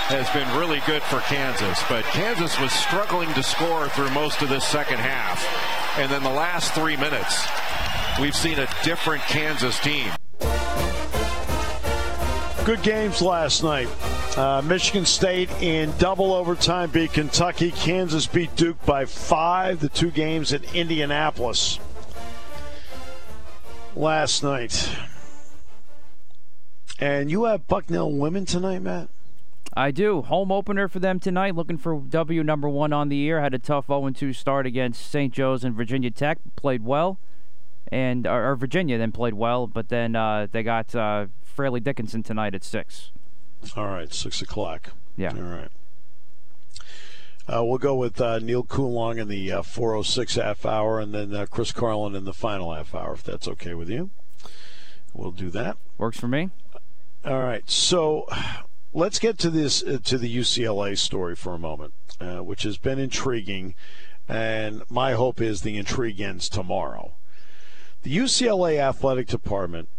has 0.08 0.30
been 0.30 0.48
really 0.58 0.82
good 0.88 1.04
for 1.04 1.20
Kansas. 1.22 1.84
But 1.90 2.06
Kansas 2.06 2.60
was 2.60 2.72
struggling 2.72 3.34
to 3.34 3.44
score 3.44 3.90
through 3.90 4.10
most 4.12 4.42
of 4.42 4.50
this 4.50 4.64
second 4.64 5.00
half. 5.00 5.44
And 6.00 6.12
then 6.12 6.24
the 6.24 6.30
last 6.30 6.74
three 6.74 6.96
minutes, 6.96 7.46
we've 8.20 8.36
seen 8.36 8.60
a 8.60 8.68
different 8.84 9.24
Kansas 9.24 9.78
team. 9.80 10.12
Good 12.66 12.82
games 12.82 13.22
last 13.22 13.64
night. 13.64 13.88
Uh, 14.36 14.60
Michigan 14.66 15.06
State 15.06 15.52
in 15.62 15.94
double 16.00 16.34
overtime 16.34 16.90
beat 16.90 17.14
Kentucky. 17.14 17.70
Kansas 17.70 18.26
beat 18.26 18.56
Duke 18.56 18.84
by 18.88 19.06
five. 19.06 19.80
The 19.82 19.88
two 19.88 20.10
games 20.10 20.52
in 20.52 20.64
Indianapolis 20.74 21.80
last 23.96 24.42
night. 24.42 24.90
And 26.98 27.30
you 27.30 27.44
have 27.44 27.68
Bucknell 27.68 28.12
women 28.12 28.46
tonight, 28.46 28.80
Matt? 28.80 29.10
I 29.78 29.92
do. 29.92 30.24
Home 30.24 30.52
opener 30.52 30.88
for 30.88 30.98
them 30.98 31.20
tonight. 31.20 31.54
Looking 31.54 31.78
for 31.78 32.00
W 32.00 32.44
number 32.44 32.68
one 32.68 32.92
on 32.92 33.10
the 33.10 33.16
year. 33.16 33.42
Had 33.42 33.54
a 33.54 33.60
tough 33.60 33.86
0 33.86 34.10
2 34.10 34.34
start 34.34 34.66
against 34.66 35.12
St. 35.12 35.32
Joe's 35.32 35.64
and 35.64 35.76
Virginia 35.76 36.10
Tech. 36.10 36.40
Played 36.56 36.84
well. 36.84 37.20
And 37.92 38.26
or, 38.26 38.50
or 38.50 38.56
Virginia 38.56 38.98
then 38.98 39.12
played 39.12 39.36
well, 39.36 39.68
but 39.68 39.90
then 39.90 40.16
uh, 40.16 40.48
they 40.52 40.64
got 40.64 40.96
uh, 40.96 41.28
Fairleigh 41.56 41.80
Dickinson 41.80 42.22
tonight 42.22 42.54
at 42.54 42.64
6. 42.64 43.12
All 43.76 43.88
right, 43.88 44.14
6 44.14 44.42
o'clock. 44.42 44.92
Yeah. 45.16 45.32
All 45.36 45.42
right. 45.42 45.72
Uh, 47.48 47.64
we'll 47.64 47.78
go 47.78 47.96
with 47.96 48.20
uh, 48.20 48.40
Neil 48.40 48.64
Coulong 48.64 49.20
in 49.20 49.28
the 49.28 49.52
uh, 49.52 49.62
406 49.62 50.36
half 50.36 50.66
hour 50.66 51.00
and 51.00 51.14
then 51.14 51.34
uh, 51.34 51.46
Chris 51.46 51.72
Carlin 51.72 52.16
in 52.16 52.26
the 52.26 52.34
final 52.34 52.74
half 52.74 52.94
hour, 52.96 53.14
if 53.14 53.24
that's 53.24 53.48
okay 53.48 53.74
with 53.74 53.90
you. 53.90 54.10
We'll 55.14 55.32
do 55.32 55.50
that. 55.52 55.78
Works 55.98 56.20
for 56.20 56.28
me. 56.28 56.50
All 57.24 57.42
right. 57.42 57.70
So 57.70 58.28
let's 58.94 59.20
get 59.20 59.38
to 59.40 59.50
this 59.50 59.84
uh, 59.84 60.00
to 60.04 60.18
the 60.18 60.36
UCLA 60.36 60.98
story 60.98 61.36
for 61.36 61.54
a 61.54 61.60
moment, 61.60 61.94
uh, 62.20 62.38
which 62.38 62.64
has 62.64 62.78
been 62.78 62.98
intriguing, 62.98 63.76
and 64.28 64.82
my 64.90 65.14
hope 65.14 65.40
is 65.40 65.62
the 65.62 65.78
intrigue 65.78 66.20
ends 66.20 66.50
tomorrow. 66.50 67.14
The 68.02 68.16
UCLA 68.16 68.80
athletic 68.80 69.28
department 69.28 69.90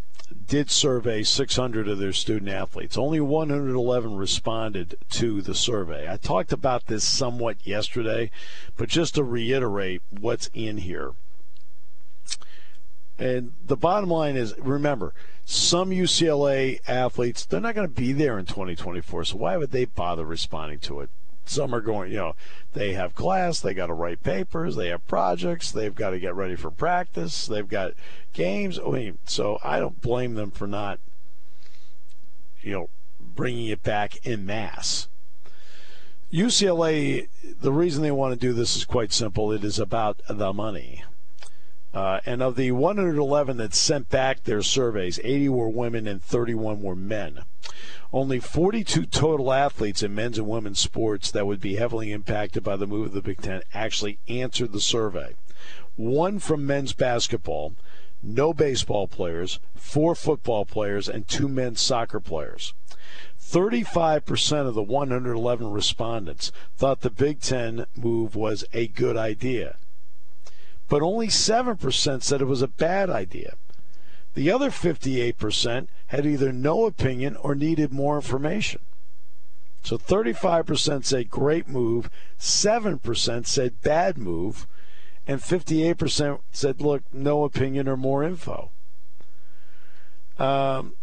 did 0.47 0.71
survey 0.71 1.23
600 1.23 1.88
of 1.88 1.99
their 1.99 2.12
student 2.12 2.50
athletes. 2.50 2.97
Only 2.97 3.21
111 3.21 4.16
responded 4.16 4.97
to 5.11 5.42
the 5.42 5.54
survey. 5.54 6.11
I 6.11 6.16
talked 6.16 6.52
about 6.52 6.87
this 6.87 7.04
somewhat 7.04 7.66
yesterday, 7.66 8.30
but 8.76 8.88
just 8.88 9.14
to 9.16 9.25
reiterate 9.25 10.02
what's 10.11 10.50
in 10.54 10.78
here. 10.78 11.12
And 13.18 13.52
the 13.64 13.76
bottom 13.76 14.11
line 14.11 14.37
is 14.37 14.54
remember, 14.59 15.14
some 15.45 15.90
UCLA 15.90 16.80
athletes, 16.87 17.47
they're 17.47 17.61
not 17.61 17.75
going 17.75 17.88
to 17.88 17.95
be 17.95 18.12
there 18.12 18.38
in 18.38 18.47
2024, 18.47 19.25
so 19.25 19.37
why 19.37 19.56
would 19.56 19.71
they 19.71 19.87
bother 19.87 20.25
responding 20.25 20.80
to 20.80 21.00
it? 21.00 21.11
Some 21.46 21.74
are 21.74 21.80
going, 21.80 22.10
you 22.10 22.18
know, 22.18 22.36
they 22.72 22.92
have 22.92 23.14
class, 23.14 23.60
they 23.60 23.72
got 23.72 23.86
to 23.86 23.94
write 23.94 24.22
papers, 24.22 24.76
they 24.76 24.88
have 24.88 25.06
projects, 25.06 25.70
they've 25.70 25.94
got 25.94 26.10
to 26.10 26.18
get 26.18 26.34
ready 26.34 26.56
for 26.56 26.70
practice, 26.70 27.46
they've 27.46 27.68
got 27.68 27.92
games. 28.32 28.78
I 28.78 28.90
mean, 28.90 29.18
so 29.24 29.58
I 29.62 29.78
don't 29.78 30.00
blame 30.00 30.34
them 30.34 30.50
for 30.50 30.66
not, 30.66 30.98
you 32.60 32.72
know, 32.72 32.90
bringing 33.20 33.68
it 33.68 33.82
back 33.82 34.26
in 34.26 34.44
mass. 34.44 35.08
UCLA, 36.32 37.28
the 37.60 37.72
reason 37.72 38.02
they 38.02 38.10
want 38.10 38.34
to 38.34 38.38
do 38.38 38.52
this 38.52 38.76
is 38.76 38.84
quite 38.84 39.12
simple. 39.12 39.52
It 39.52 39.62
is 39.62 39.78
about 39.78 40.20
the 40.28 40.52
money. 40.52 41.04
Uh, 41.96 42.20
and 42.26 42.42
of 42.42 42.56
the 42.56 42.70
111 42.72 43.56
that 43.56 43.72
sent 43.72 44.10
back 44.10 44.44
their 44.44 44.60
surveys, 44.60 45.18
80 45.24 45.48
were 45.48 45.68
women 45.70 46.06
and 46.06 46.22
31 46.22 46.82
were 46.82 46.94
men. 46.94 47.40
Only 48.12 48.38
42 48.38 49.06
total 49.06 49.50
athletes 49.50 50.02
in 50.02 50.14
men's 50.14 50.36
and 50.36 50.46
women's 50.46 50.78
sports 50.78 51.30
that 51.30 51.46
would 51.46 51.58
be 51.58 51.76
heavily 51.76 52.12
impacted 52.12 52.62
by 52.62 52.76
the 52.76 52.86
move 52.86 53.06
of 53.06 53.12
the 53.14 53.22
Big 53.22 53.40
Ten 53.40 53.62
actually 53.72 54.18
answered 54.28 54.72
the 54.72 54.80
survey. 54.80 55.36
One 55.94 56.38
from 56.38 56.66
men's 56.66 56.92
basketball, 56.92 57.76
no 58.22 58.52
baseball 58.52 59.08
players, 59.08 59.58
four 59.74 60.14
football 60.14 60.66
players, 60.66 61.08
and 61.08 61.26
two 61.26 61.48
men's 61.48 61.80
soccer 61.80 62.20
players. 62.20 62.74
35% 63.40 64.68
of 64.68 64.74
the 64.74 64.82
111 64.82 65.70
respondents 65.70 66.52
thought 66.76 67.00
the 67.00 67.08
Big 67.08 67.40
Ten 67.40 67.86
move 67.96 68.36
was 68.36 68.66
a 68.74 68.86
good 68.86 69.16
idea 69.16 69.78
but 70.88 71.02
only 71.02 71.28
7% 71.28 72.23
said 72.23 72.40
it 72.40 72.47
was 72.47 72.62
a 72.62 72.69
bad 72.69 73.11
idea. 73.11 73.55
The 74.35 74.50
other 74.50 74.71
58% 74.71 75.88
had 76.09 76.26
either 76.26 76.52
no 76.52 76.85
opinion 76.85 77.37
or 77.37 77.55
needed 77.55 77.93
more 77.93 78.16
information. 78.16 78.81
So 79.83 79.97
35% 79.97 81.05
said 81.05 81.31
great 81.31 81.69
move, 81.69 82.11
7% 82.38 83.47
said 83.47 83.81
bad 83.83 84.19
move, 84.19 84.66
and 85.26 85.40
58% 85.40 86.40
said, 86.52 86.81
look, 86.81 87.02
no 87.12 87.45
opinion 87.45 87.88
or 87.88 87.97
more 87.97 88.23
info. 88.23 88.71
Um, 90.38 90.95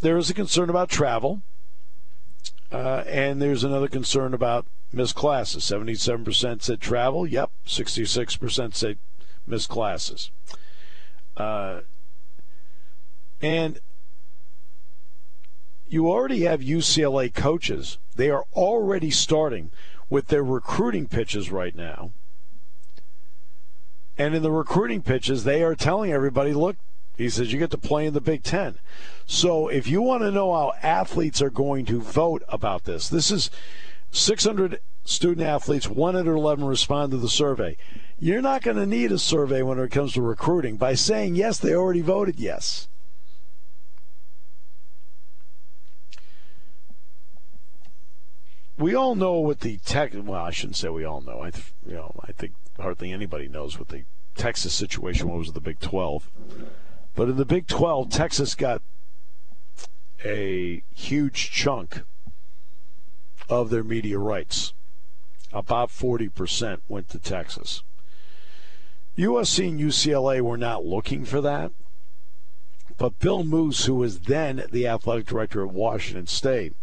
there 0.00 0.16
is 0.16 0.28
a 0.28 0.34
concern 0.34 0.68
about 0.68 0.88
travel, 0.88 1.42
uh, 2.72 3.04
and 3.06 3.40
there's 3.40 3.64
another 3.64 3.88
concern 3.88 4.34
about 4.34 4.66
missed 4.92 5.14
classes. 5.14 5.64
77% 5.64 6.62
said 6.62 6.80
travel. 6.80 7.26
Yep. 7.26 7.50
66% 7.66 8.74
said 8.74 8.98
missed 9.46 9.68
classes. 9.68 10.30
Uh, 11.36 11.80
and 13.40 13.80
you 15.88 16.10
already 16.10 16.42
have 16.42 16.60
UCLA 16.60 17.32
coaches. 17.32 17.98
They 18.16 18.30
are 18.30 18.44
already 18.54 19.10
starting 19.10 19.70
with 20.08 20.28
their 20.28 20.42
recruiting 20.42 21.06
pitches 21.06 21.50
right 21.50 21.74
now. 21.74 22.10
And 24.18 24.34
in 24.34 24.42
the 24.42 24.50
recruiting 24.50 25.02
pitches, 25.02 25.44
they 25.44 25.62
are 25.62 25.74
telling 25.74 26.12
everybody, 26.12 26.54
look, 26.54 26.76
he 27.16 27.28
says 27.28 27.52
you 27.52 27.58
get 27.58 27.70
to 27.70 27.78
play 27.78 28.06
in 28.06 28.14
the 28.14 28.20
Big 28.20 28.42
Ten. 28.42 28.78
So 29.26 29.68
if 29.68 29.86
you 29.86 30.02
want 30.02 30.22
to 30.22 30.30
know 30.30 30.52
how 30.52 30.72
athletes 30.82 31.42
are 31.42 31.50
going 31.50 31.86
to 31.86 32.00
vote 32.00 32.42
about 32.48 32.84
this, 32.84 33.08
this 33.08 33.30
is 33.30 33.50
600 34.16 34.80
student 35.04 35.46
athletes, 35.46 35.88
111 35.88 36.64
respond 36.64 37.10
to 37.12 37.16
the 37.16 37.28
survey. 37.28 37.76
You're 38.18 38.42
not 38.42 38.62
going 38.62 38.76
to 38.76 38.86
need 38.86 39.12
a 39.12 39.18
survey 39.18 39.62
when 39.62 39.78
it 39.78 39.90
comes 39.90 40.14
to 40.14 40.22
recruiting. 40.22 40.76
By 40.76 40.94
saying 40.94 41.36
yes, 41.36 41.58
they 41.58 41.74
already 41.74 42.00
voted 42.00 42.40
yes. 42.40 42.88
We 48.78 48.94
all 48.94 49.14
know 49.14 49.34
what 49.34 49.60
the 49.60 49.78
tech. 49.78 50.12
Well, 50.14 50.42
I 50.42 50.50
shouldn't 50.50 50.76
say 50.76 50.88
we 50.88 51.04
all 51.04 51.20
know. 51.20 51.40
I, 51.42 51.52
you 51.86 51.94
know, 51.94 52.14
I 52.26 52.32
think 52.32 52.52
hardly 52.78 53.12
anybody 53.12 53.48
knows 53.48 53.78
what 53.78 53.88
the 53.88 54.04
Texas 54.34 54.74
situation 54.74 55.30
was 55.30 55.46
with 55.46 55.54
the 55.54 55.60
Big 55.60 55.80
12. 55.80 56.30
But 57.14 57.30
in 57.30 57.36
the 57.36 57.46
Big 57.46 57.66
12, 57.66 58.10
Texas 58.10 58.54
got 58.54 58.82
a 60.24 60.82
huge 60.94 61.50
chunk 61.50 62.02
of 63.48 63.70
their 63.70 63.84
media 63.84 64.18
rights. 64.18 64.72
About 65.52 65.90
40% 65.90 66.80
went 66.88 67.08
to 67.10 67.18
Texas. 67.18 67.82
USC 69.16 69.68
and 69.68 69.80
UCLA 69.80 70.40
were 70.40 70.58
not 70.58 70.84
looking 70.84 71.24
for 71.24 71.40
that. 71.40 71.72
But 72.98 73.18
Bill 73.18 73.44
Moos, 73.44 73.84
who 73.84 73.94
was 73.94 74.20
then 74.20 74.64
the 74.70 74.86
athletic 74.86 75.26
director 75.26 75.62
at 75.62 75.72
Washington 75.72 76.26
State, 76.26 76.74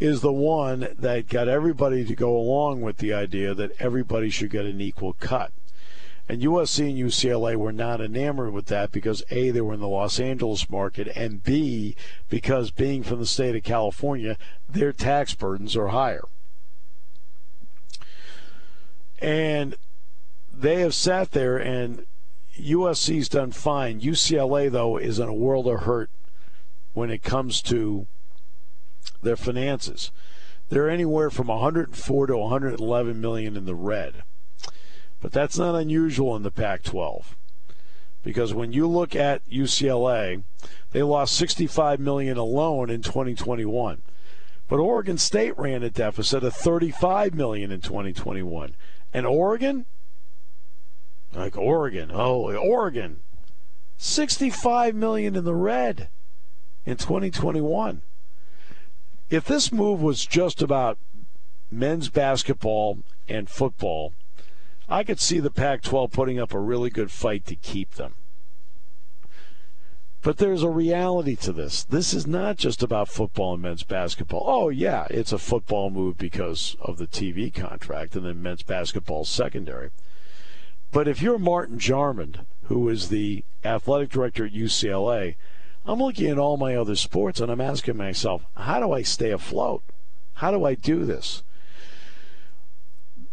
is 0.00 0.20
the 0.20 0.32
one 0.32 0.88
that 0.98 1.28
got 1.28 1.48
everybody 1.48 2.04
to 2.04 2.14
go 2.14 2.36
along 2.36 2.80
with 2.80 2.98
the 2.98 3.12
idea 3.12 3.54
that 3.54 3.72
everybody 3.78 4.30
should 4.30 4.50
get 4.50 4.66
an 4.66 4.80
equal 4.80 5.12
cut. 5.14 5.52
And 6.32 6.40
USC 6.40 6.88
and 6.88 6.98
UCLA 6.98 7.56
were 7.56 7.72
not 7.72 8.00
enamored 8.00 8.54
with 8.54 8.64
that 8.68 8.90
because 8.90 9.22
A, 9.28 9.50
they 9.50 9.60
were 9.60 9.74
in 9.74 9.80
the 9.80 9.86
Los 9.86 10.18
Angeles 10.18 10.70
market, 10.70 11.08
and 11.08 11.42
B, 11.42 11.94
because 12.30 12.70
being 12.70 13.02
from 13.02 13.18
the 13.18 13.26
state 13.26 13.54
of 13.54 13.62
California, 13.62 14.38
their 14.66 14.94
tax 14.94 15.34
burdens 15.34 15.76
are 15.76 15.88
higher. 15.88 16.24
And 19.18 19.76
they 20.50 20.80
have 20.80 20.94
sat 20.94 21.32
there, 21.32 21.58
and 21.58 22.06
USC's 22.58 23.28
done 23.28 23.52
fine. 23.52 24.00
UCLA, 24.00 24.70
though, 24.70 24.96
is 24.96 25.18
in 25.18 25.28
a 25.28 25.34
world 25.34 25.66
of 25.66 25.80
hurt 25.80 26.08
when 26.94 27.10
it 27.10 27.22
comes 27.22 27.60
to 27.60 28.06
their 29.20 29.36
finances. 29.36 30.10
They're 30.70 30.88
anywhere 30.88 31.28
from 31.28 31.48
104 31.48 32.26
to 32.28 32.38
111 32.38 33.20
million 33.20 33.54
in 33.54 33.66
the 33.66 33.74
red. 33.74 34.22
But 35.22 35.32
that's 35.32 35.56
not 35.56 35.76
unusual 35.76 36.36
in 36.36 36.42
the 36.42 36.50
Pac 36.50 36.82
12. 36.82 37.36
because 38.24 38.52
when 38.54 38.72
you 38.72 38.86
look 38.86 39.16
at 39.16 39.48
UCLA, 39.48 40.42
they 40.90 41.02
lost 41.02 41.34
65 41.36 41.98
million 41.98 42.36
alone 42.36 42.90
in 42.90 43.02
2021. 43.02 44.02
But 44.68 44.78
Oregon 44.78 45.18
State 45.18 45.58
ran 45.58 45.82
a 45.82 45.90
deficit 45.90 46.44
of 46.44 46.54
35 46.54 47.34
million 47.34 47.70
in 47.72 47.80
2021. 47.80 48.74
And 49.12 49.26
Oregon 49.26 49.86
like 51.34 51.56
Oregon, 51.56 52.10
oh, 52.12 52.54
Oregon 52.54 53.20
65 53.96 54.94
million 54.94 55.36
in 55.36 55.44
the 55.44 55.54
red 55.54 56.08
in 56.84 56.96
2021. 56.96 58.02
If 59.30 59.44
this 59.44 59.72
move 59.72 60.02
was 60.02 60.26
just 60.26 60.60
about 60.60 60.98
men's 61.70 62.08
basketball 62.08 62.98
and 63.28 63.48
football, 63.48 64.12
I 64.92 65.04
could 65.04 65.20
see 65.20 65.40
the 65.40 65.50
Pac 65.50 65.80
12 65.80 66.12
putting 66.12 66.38
up 66.38 66.52
a 66.52 66.60
really 66.60 66.90
good 66.90 67.10
fight 67.10 67.46
to 67.46 67.56
keep 67.56 67.92
them. 67.92 68.12
But 70.20 70.36
there's 70.36 70.62
a 70.62 70.68
reality 70.68 71.34
to 71.36 71.52
this. 71.52 71.82
This 71.82 72.12
is 72.12 72.26
not 72.26 72.58
just 72.58 72.82
about 72.82 73.08
football 73.08 73.54
and 73.54 73.62
men's 73.62 73.84
basketball. 73.84 74.44
Oh, 74.46 74.68
yeah, 74.68 75.06
it's 75.08 75.32
a 75.32 75.38
football 75.38 75.88
move 75.88 76.18
because 76.18 76.76
of 76.78 76.98
the 76.98 77.06
TV 77.06 77.52
contract, 77.52 78.14
and 78.16 78.26
then 78.26 78.42
men's 78.42 78.62
basketball 78.62 79.24
secondary. 79.24 79.92
But 80.90 81.08
if 81.08 81.22
you're 81.22 81.38
Martin 81.38 81.78
Jarmond, 81.78 82.44
who 82.64 82.86
is 82.90 83.08
the 83.08 83.46
athletic 83.64 84.10
director 84.10 84.44
at 84.44 84.52
UCLA, 84.52 85.36
I'm 85.86 86.00
looking 86.00 86.28
at 86.28 86.38
all 86.38 86.58
my 86.58 86.76
other 86.76 86.96
sports 86.96 87.40
and 87.40 87.50
I'm 87.50 87.62
asking 87.62 87.96
myself, 87.96 88.44
how 88.58 88.78
do 88.78 88.92
I 88.92 89.00
stay 89.00 89.30
afloat? 89.30 89.82
How 90.34 90.50
do 90.50 90.66
I 90.66 90.74
do 90.74 91.06
this? 91.06 91.42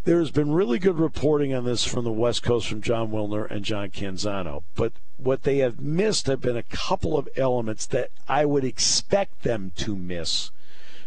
There's 0.10 0.32
been 0.32 0.52
really 0.52 0.80
good 0.80 0.98
reporting 0.98 1.54
on 1.54 1.66
this 1.66 1.86
from 1.86 2.04
the 2.04 2.12
West 2.12 2.42
Coast 2.42 2.68
from 2.68 2.82
Jon 2.82 3.12
Wilner 3.12 3.46
and 3.48 3.64
John 3.64 3.92
Canzano, 3.92 4.64
but 4.74 4.94
what 5.18 5.44
they 5.44 5.60
have 5.60 5.80
missed 5.80 6.26
have 6.26 6.42
been 6.42 6.58
a 6.58 6.64
couple 6.64 7.16
of 7.16 7.30
elements 7.38 7.86
that 7.86 8.10
I 8.28 8.44
would 8.46 8.64
expect 8.64 9.44
them 9.44 9.72
to 9.76 9.96
miss 9.96 10.50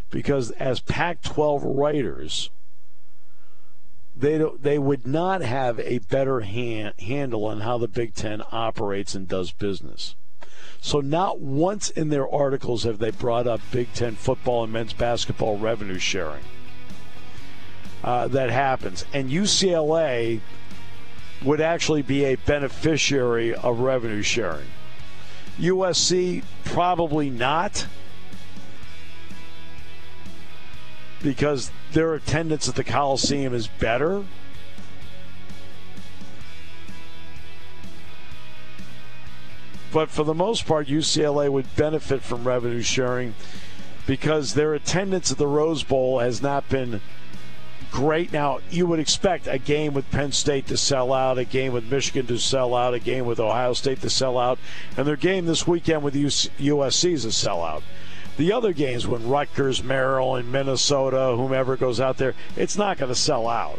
because 0.09 0.53
as 0.53 0.79
Pac 0.79 1.21
12 1.21 1.65
writers, 1.65 2.51
they 4.15 4.41
they 4.61 4.79
would 4.79 5.05
not 5.05 5.43
have 5.43 5.81
a 5.81 5.99
better 5.99 6.43
hand, 6.43 6.95
handle 7.01 7.47
on 7.47 7.63
how 7.63 7.79
the 7.79 7.89
Big 7.89 8.15
Ten 8.15 8.41
operates 8.53 9.17
and 9.17 9.27
does 9.27 9.51
business. 9.51 10.15
So 10.81 11.01
not 11.01 11.41
once 11.41 11.91
in 11.91 12.11
their 12.11 12.33
articles 12.33 12.85
have 12.85 13.01
they 13.01 13.11
brought 13.11 13.49
up 13.49 13.63
Big 13.73 13.93
Ten 13.95 14.15
football 14.15 14.63
and 14.63 14.73
men's 14.73 14.93
basketball 14.93 15.59
revenue 15.59 15.99
sharing. 15.99 16.45
Uh, 18.03 18.27
that 18.29 18.51
happens, 18.51 19.05
and 19.13 19.31
UCLA 19.31 20.41
would 21.45 21.61
actually 21.61 22.03
be 22.03 22.25
a 22.25 22.35
beneficiary 22.35 23.55
of 23.55 23.79
revenue 23.79 24.23
sharing. 24.23 24.67
USC 25.59 26.43
probably 26.65 27.31
not 27.31 27.87
because 31.23 31.71
their 31.93 32.15
attendance 32.15 32.69
at 32.69 32.75
the 32.75 32.85
Coliseum 32.85 33.55
is 33.55 33.69
better. 33.69 34.25
But 39.93 40.09
for 40.09 40.25
the 40.25 40.35
most 40.35 40.67
part, 40.67 40.89
UCLA 40.89 41.51
would 41.51 41.77
benefit 41.77 42.23
from 42.23 42.45
revenue 42.45 42.83
sharing 42.83 43.35
because 44.07 44.55
their 44.55 44.75
attendance 44.75 45.31
at 45.31 45.39
the 45.39 45.47
Rose 45.47 45.83
Bowl 45.83 46.19
has 46.19 46.43
not 46.43 46.69
been 46.69 47.03
great. 47.93 48.33
Now, 48.33 48.59
you 48.71 48.87
would 48.87 48.99
expect 48.99 49.47
a 49.47 49.59
game 49.59 49.95
with 49.95 50.11
Penn 50.11 50.33
State 50.33 50.67
to 50.69 50.77
sell 50.77 51.13
out, 51.13 51.39
a 51.39 51.45
game 51.45 51.73
with 51.73 51.85
Michigan 51.85 52.27
to 52.27 52.39
sell 52.39 52.75
out, 52.75 52.95
a 52.95 52.99
game 52.99 53.27
with 53.27 53.39
Ohio 53.39 53.75
State 53.75 54.01
to 54.01 54.11
sell 54.11 54.39
out, 54.39 54.59
and 54.97 55.07
their 55.07 55.17
game 55.17 55.45
this 55.45 55.67
weekend 55.67 56.03
with 56.03 56.15
USC 56.15 57.13
is 57.13 57.25
a 57.25 57.29
sellout. 57.29 57.83
The 58.39 58.51
other 58.51 58.73
games, 58.73 59.07
when 59.07 59.29
Rutgers, 59.29 59.85
Maryland, 59.85 60.51
Minnesota, 60.51 61.35
whomever 61.37 61.77
goes 61.77 62.01
out 62.01 62.17
there, 62.17 62.35
it's 62.57 62.79
not 62.79 62.97
going 62.97 63.11
to 63.11 63.15
sell 63.15 63.47
out. 63.47 63.79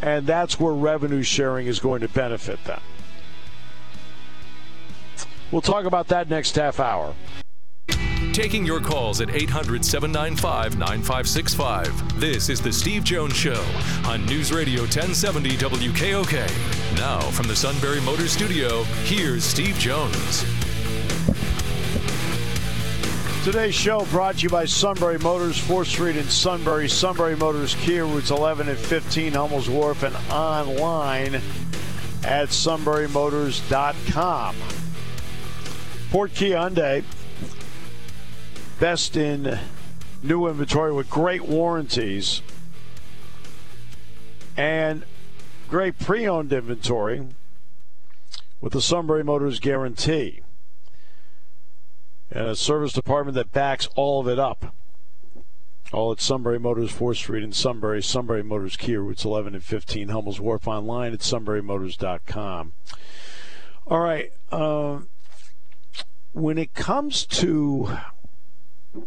And 0.00 0.26
that's 0.26 0.58
where 0.58 0.72
revenue 0.72 1.22
sharing 1.22 1.66
is 1.66 1.80
going 1.80 2.00
to 2.02 2.08
benefit 2.08 2.64
them. 2.64 2.80
We'll 5.50 5.60
talk 5.60 5.84
about 5.84 6.06
that 6.08 6.30
next 6.30 6.54
half 6.54 6.78
hour. 6.78 7.14
Taking 8.32 8.64
your 8.64 8.80
calls 8.80 9.20
at 9.20 9.34
800 9.34 9.84
795 9.84 10.78
9565. 10.78 12.20
This 12.20 12.48
is 12.48 12.60
The 12.60 12.72
Steve 12.72 13.02
Jones 13.02 13.34
Show 13.34 13.60
on 14.06 14.24
News 14.26 14.52
Radio 14.52 14.82
1070 14.82 15.56
WKOK. 15.56 16.96
Now, 16.96 17.18
from 17.32 17.48
the 17.48 17.56
Sunbury 17.56 18.00
Motor 18.02 18.28
Studio, 18.28 18.84
here's 19.04 19.42
Steve 19.42 19.74
Jones. 19.78 20.44
Today's 23.44 23.74
show 23.74 24.04
brought 24.06 24.36
to 24.36 24.42
you 24.42 24.48
by 24.48 24.64
Sunbury 24.64 25.18
Motors, 25.18 25.58
4th 25.58 25.86
Street 25.86 26.16
in 26.16 26.28
Sunbury. 26.28 26.88
Sunbury 26.88 27.34
Motors 27.36 27.74
Kia, 27.74 28.04
routes 28.04 28.30
11 28.30 28.68
and 28.68 28.78
15, 28.78 29.32
Hummels 29.32 29.68
Wharf, 29.68 30.04
and 30.04 30.14
online 30.30 31.34
at 32.22 32.50
sunburymotors.com. 32.50 34.54
Ford 36.10 36.32
Kia 36.34 36.56
Hyundai, 36.56 37.02
best 38.80 39.14
in 39.14 39.58
new 40.22 40.48
inventory 40.48 40.90
with 40.90 41.10
great 41.10 41.42
warranties 41.42 42.40
and 44.56 45.04
great 45.68 45.98
pre 45.98 46.26
owned 46.26 46.50
inventory 46.50 47.26
with 48.62 48.72
the 48.72 48.80
Sunbury 48.80 49.22
Motors 49.22 49.60
guarantee 49.60 50.40
and 52.30 52.46
a 52.46 52.56
service 52.56 52.94
department 52.94 53.34
that 53.34 53.52
backs 53.52 53.86
all 53.96 54.20
of 54.20 54.28
it 54.28 54.38
up. 54.38 54.74
All 55.92 56.12
at 56.12 56.20
Sunbury 56.20 56.58
Motors, 56.58 56.92
4th 56.92 57.16
Street 57.16 57.42
in 57.42 57.52
Sunbury. 57.52 58.00
Sunbury 58.02 58.44
Motors 58.44 58.76
Kia, 58.76 59.00
routes 59.00 59.24
11 59.24 59.54
and 59.56 59.64
15, 59.64 60.08
Hummels 60.08 60.40
Wharf 60.40 60.68
online 60.68 61.12
at 61.12 61.18
sunburymotors.com. 61.18 62.72
All 63.88 64.00
right. 64.00 64.32
Uh, 64.52 65.00
when 66.32 66.58
it 66.58 66.74
comes 66.74 67.26
to 67.26 67.98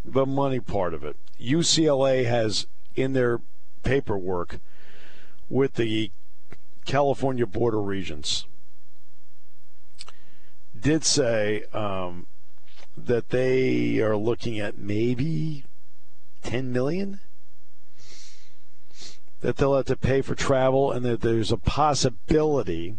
the 0.05 0.25
money 0.25 0.59
part 0.59 0.93
of 0.93 1.03
it, 1.03 1.15
UCLA 1.39 2.25
has 2.25 2.67
in 2.95 3.13
their 3.13 3.41
paperwork 3.83 4.59
with 5.49 5.75
the 5.75 6.11
California 6.85 7.45
Board 7.45 7.73
of 7.73 7.85
Regents 7.85 8.45
did 10.83 11.03
say 11.05 11.63
um, 11.73 12.27
that 12.97 13.29
they 13.29 13.99
are 13.99 14.17
looking 14.17 14.59
at 14.59 14.77
maybe 14.77 15.63
10 16.43 16.71
million? 16.71 17.21
That 19.39 19.57
they'll 19.57 19.75
have 19.75 19.85
to 19.85 19.95
pay 19.95 20.21
for 20.21 20.35
travel 20.35 20.91
and 20.91 21.05
that 21.05 21.21
there's 21.21 21.51
a 21.51 21.57
possibility 21.57 22.97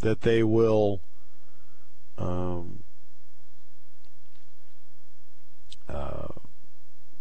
that 0.00 0.22
they 0.22 0.42
will 0.42 1.00
um, 2.18 2.83
uh, 5.94 6.28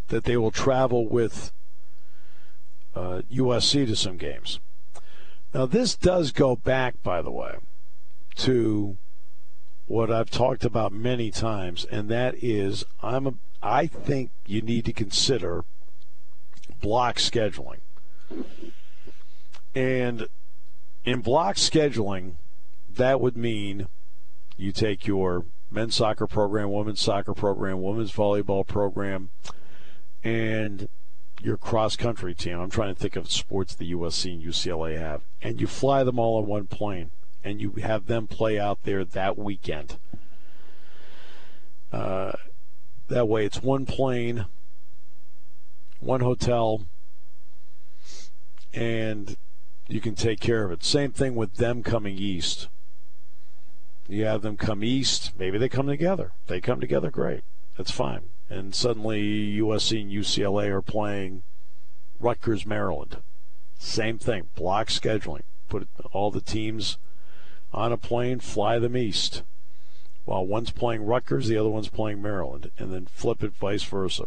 that 0.08 0.24
they 0.24 0.36
will 0.36 0.52
travel 0.52 1.08
with 1.08 1.52
uh, 2.96 3.22
USC 3.32 3.86
to 3.88 3.96
some 3.96 4.18
games. 4.18 4.60
Now, 5.54 5.66
this 5.66 5.96
does 5.96 6.32
go 6.32 6.56
back, 6.56 7.02
by 7.04 7.22
the 7.22 7.32
way, 7.32 7.58
to 8.38 8.98
what 9.86 10.12
I've 10.12 10.32
talked 10.32 10.66
about 10.66 10.92
many 10.92 11.30
times, 11.30 11.86
and 11.86 12.10
that 12.10 12.36
is 12.44 12.84
I'm 13.02 13.28
a, 13.28 13.34
I 13.62 13.86
think 13.88 14.32
you 14.46 14.62
need 14.62 14.86
to 14.86 14.94
consider 14.94 15.66
block 16.82 17.18
scheduling. 17.18 17.80
And 19.76 20.28
in 21.06 21.22
block 21.22 21.58
scheduling, 21.58 22.36
that 22.90 23.20
would 23.20 23.38
mean 23.38 23.88
you 24.58 24.72
take 24.72 25.06
your 25.06 25.46
men's 25.74 25.96
soccer 25.96 26.28
program, 26.28 26.72
women's 26.72 27.02
soccer 27.02 27.34
program, 27.34 27.82
women's 27.82 28.12
volleyball 28.12 28.66
program, 28.66 29.30
and 30.24 30.88
your 31.42 31.58
cross 31.58 31.96
country 31.96 32.34
team. 32.34 32.60
I'm 32.60 32.70
trying 32.70 32.94
to 32.94 33.00
think 33.00 33.16
of 33.16 33.32
sports 33.32 33.76
the 33.76 33.92
USC 33.92 34.34
and 34.34 34.44
UCLA 34.44 34.98
have, 34.98 35.24
and 35.42 35.60
you 35.60 35.68
fly 35.68 36.04
them 36.04 36.20
all 36.20 36.38
on 36.38 36.48
one 36.48 36.68
plane 36.68 37.12
and 37.44 37.62
you 37.62 37.72
have 37.82 38.06
them 38.06 38.28
play 38.28 38.58
out 38.58 38.84
there 38.84 39.04
that 39.04 39.38
weekend. 39.38 39.98
Uh, 41.92 42.32
that 43.10 43.28
way, 43.28 43.46
it's 43.46 43.62
one 43.62 43.86
plane, 43.86 44.46
one 46.00 46.22
hotel, 46.22 46.86
and 48.74 49.36
you 49.88 50.00
can 50.00 50.16
take 50.16 50.40
care 50.40 50.64
of 50.64 50.72
it. 50.72 50.84
Same 50.84 51.12
thing 51.12 51.36
with 51.36 51.56
them 51.56 51.84
coming 51.84 52.18
east. 52.18 52.68
You 54.08 54.26
have 54.26 54.42
them 54.42 54.58
come 54.58 54.84
east, 54.84 55.32
maybe 55.38 55.58
they 55.58 55.70
come 55.70 55.88
together. 55.88 56.34
They 56.48 56.60
come 56.60 56.82
together, 56.82 57.10
great. 57.10 57.44
That's 57.78 57.92
fine. 57.92 58.24
And 58.50 58.76
suddenly 58.76 59.22
USC 59.58 60.02
and 60.02 60.12
UCLA 60.12 60.68
are 60.68 60.82
playing 60.82 61.44
Rutgers, 62.20 62.66
Maryland. 62.66 63.18
Same 63.80 64.18
thing, 64.18 64.50
block 64.56 64.90
scheduling. 64.90 65.44
Put 65.70 65.88
all 66.12 66.32
the 66.32 66.42
teams 66.42 66.98
on 67.74 67.92
a 67.92 67.98
plane, 67.98 68.40
fly 68.40 68.78
them 68.78 68.96
east. 68.96 69.44
While 70.26 70.46
one's 70.46 70.72
playing 70.72 71.06
Rutgers, 71.06 71.48
the 71.48 71.58
other 71.58 71.70
one's 71.70 71.90
playing 71.90 72.22
Maryland, 72.22 72.72
and 72.78 72.94
then 72.94 73.08
flip 73.08 73.44
it 73.44 73.54
vice 73.54 73.84
versa. 73.84 74.26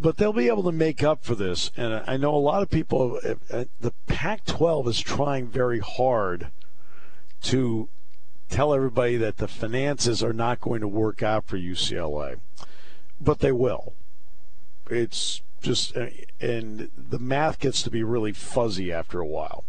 But 0.00 0.16
they'll 0.16 0.32
be 0.32 0.48
able 0.48 0.62
to 0.62 0.72
make 0.72 1.02
up 1.02 1.22
for 1.22 1.34
this, 1.34 1.70
and 1.76 2.02
I 2.06 2.16
know 2.16 2.34
a 2.34 2.38
lot 2.38 2.62
of 2.62 2.70
people. 2.70 3.20
Uh, 3.22 3.64
the 3.80 3.92
Pac-12 4.06 4.88
is 4.88 5.00
trying 5.00 5.48
very 5.48 5.80
hard 5.80 6.50
to 7.42 7.90
tell 8.48 8.72
everybody 8.72 9.18
that 9.18 9.36
the 9.36 9.46
finances 9.46 10.22
are 10.22 10.32
not 10.32 10.60
going 10.62 10.80
to 10.80 10.88
work 10.88 11.22
out 11.22 11.44
for 11.44 11.58
UCLA, 11.58 12.40
but 13.20 13.40
they 13.40 13.52
will. 13.52 13.92
It's 14.88 15.42
just, 15.60 15.94
uh, 15.94 16.06
and 16.40 16.90
the 16.96 17.18
math 17.18 17.58
gets 17.58 17.82
to 17.82 17.90
be 17.90 18.02
really 18.02 18.32
fuzzy 18.32 18.90
after 18.90 19.20
a 19.20 19.26
while. 19.26 19.64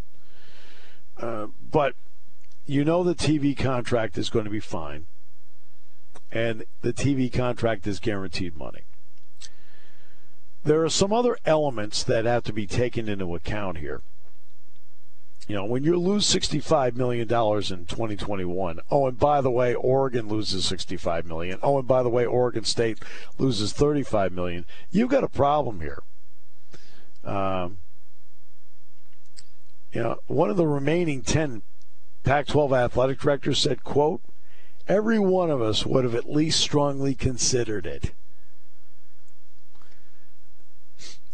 Uh, 1.18 1.48
but 1.70 1.94
you 2.66 2.86
know 2.86 3.04
the 3.04 3.16
TV 3.16 3.56
contract 3.56 4.18
is 4.18 4.30
going 4.30 4.46
to 4.46 4.52
be 4.52 4.62
fine, 4.62 5.08
and 6.32 6.64
the 6.84 6.94
TV 6.94 7.32
contract 7.32 7.86
is 7.86 8.00
guaranteed 8.00 8.56
money. 8.56 8.84
There 10.64 10.84
are 10.84 10.90
some 10.90 11.12
other 11.12 11.38
elements 11.46 12.04
that 12.04 12.26
have 12.26 12.44
to 12.44 12.54
be 12.54 12.68
taken 12.68 13.10
into 13.10 13.36
account 13.36 13.78
here. 13.80 14.02
You 15.48 15.56
know, 15.56 15.66
when 15.66 15.84
you 15.84 16.00
lose 16.00 16.32
$65 16.32 16.96
million 16.96 17.24
in 17.24 17.28
2021, 17.28 18.80
oh, 18.92 19.08
and 19.08 19.20
by 19.20 19.42
the 19.42 19.50
way, 19.50 19.74
Oregon 19.74 20.28
loses 20.28 20.66
65 20.66 21.26
million. 21.26 21.60
Oh, 21.64 21.80
and 21.80 21.88
by 21.88 22.04
the 22.04 22.10
way, 22.10 22.26
Oregon 22.26 22.64
State 22.64 23.00
loses 23.38 23.74
35 23.74 24.32
million. 24.32 24.66
You've 24.92 25.10
got 25.10 25.24
a 25.24 25.30
problem 25.30 25.82
here. 25.82 26.04
Um, 27.24 27.80
you 29.92 30.04
know, 30.04 30.20
one 30.28 30.50
of 30.50 30.58
the 30.58 30.68
remaining 30.68 31.22
10 31.22 31.64
Pac 32.24 32.48
12 32.48 32.72
athletic 32.72 33.20
directors 33.20 33.60
said, 33.60 33.84
quote, 33.84 34.22
every 34.88 35.20
one 35.20 35.50
of 35.50 35.62
us 35.62 35.86
would 35.86 36.04
have 36.04 36.16
at 36.16 36.30
least 36.30 36.60
strongly 36.60 37.16
considered 37.16 37.86
it. 37.86 38.12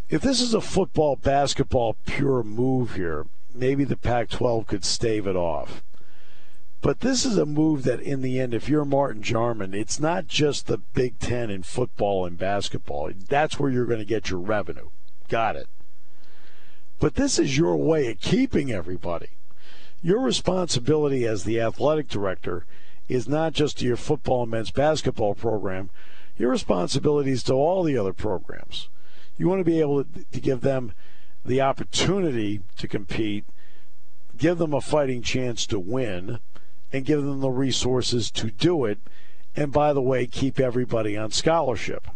If 0.10 0.22
this 0.22 0.40
is 0.40 0.54
a 0.54 0.62
football, 0.62 1.18
basketball 1.18 1.98
pure 2.06 2.42
move 2.42 2.96
here, 2.96 3.26
maybe 3.54 3.84
the 3.84 3.98
Pac 3.98 4.30
12 4.30 4.66
could 4.66 4.86
stave 4.86 5.28
it 5.28 5.36
off. 5.36 5.84
But 6.80 7.02
this 7.02 7.26
is 7.26 7.38
a 7.38 7.46
move 7.46 7.84
that, 7.84 8.00
in 8.00 8.22
the 8.22 8.40
end, 8.40 8.54
if 8.54 8.70
you're 8.70 8.86
Martin 8.86 9.22
Jarmond, 9.22 9.74
it's 9.74 10.00
not 10.00 10.28
just 10.28 10.68
the 10.68 10.78
Big 10.78 11.20
Ten 11.20 11.50
in 11.50 11.64
football 11.64 12.26
and 12.26 12.38
basketball. 12.38 13.12
That's 13.28 13.60
where 13.60 13.70
you're 13.70 13.86
going 13.86 14.00
to 14.00 14.06
get 14.06 14.30
your 14.30 14.40
revenue. 14.40 14.90
Got 15.28 15.58
it. 15.58 15.68
But 17.00 17.16
this 17.16 17.38
is 17.38 17.58
your 17.58 17.76
way 17.76 18.10
of 18.10 18.22
keeping 18.22 18.72
everybody. 18.72 19.32
Your 20.02 20.22
responsibility 20.22 21.26
as 21.26 21.44
the 21.44 21.60
athletic 21.60 22.08
director 22.08 22.66
is 23.10 23.28
not 23.28 23.52
just 23.52 23.80
to 23.80 23.86
your 23.86 23.98
football 23.98 24.44
and 24.44 24.52
men's 24.52 24.72
basketball 24.72 25.36
program, 25.36 25.90
your 26.38 26.52
responsibility 26.52 27.32
is 27.32 27.44
to 27.44 27.54
all 27.54 27.84
the 27.84 27.98
other 27.98 28.14
programs. 28.14 28.88
You 29.38 29.48
want 29.48 29.60
to 29.60 29.66
be 29.66 29.80
able 29.80 30.04
to, 30.04 30.40
give 30.40 30.62
them 30.62 30.94
the 31.46 31.62
opportunity 31.62 32.62
to 32.78 32.88
compete, 32.88 33.46
give 34.38 34.58
them 34.58 34.74
a 34.74 34.82
fighting 34.82 35.22
chance 35.22 35.66
to 35.68 35.80
win, 35.80 36.40
and 36.92 37.06
give 37.06 37.24
them 37.24 37.42
the 37.42 37.50
resources 37.50 38.32
to 38.32 38.50
do 38.52 38.86
it. 38.86 39.00
And 39.56 39.72
by 39.72 39.94
the 39.94 40.02
way, 40.02 40.28
keep 40.28 40.60
everybody 40.60 41.16
on 41.18 41.32
scholarship 41.32 42.08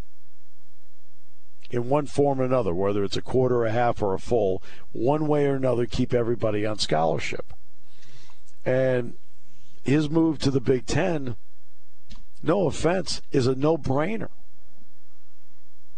in 1.72 1.88
one 1.88 2.06
form 2.06 2.40
or 2.40 2.44
another, 2.44 2.74
whether 2.74 3.02
it's 3.02 3.16
a 3.16 3.22
quarter, 3.22 3.64
a 3.64 3.72
half, 3.72 4.02
or 4.02 4.12
a 4.12 4.18
full, 4.18 4.62
one 4.92 5.26
way 5.26 5.46
or 5.46 5.54
another, 5.54 5.86
keep 5.86 6.12
everybody 6.12 6.66
on 6.66 6.78
scholarship. 6.78 7.54
And 8.64 9.14
his 9.82 10.10
move 10.10 10.38
to 10.40 10.50
the 10.50 10.60
Big 10.60 10.86
Ten, 10.86 11.36
no 12.42 12.66
offense, 12.66 13.22
is 13.32 13.46
a 13.46 13.54
no 13.54 13.78
brainer. 13.78 14.28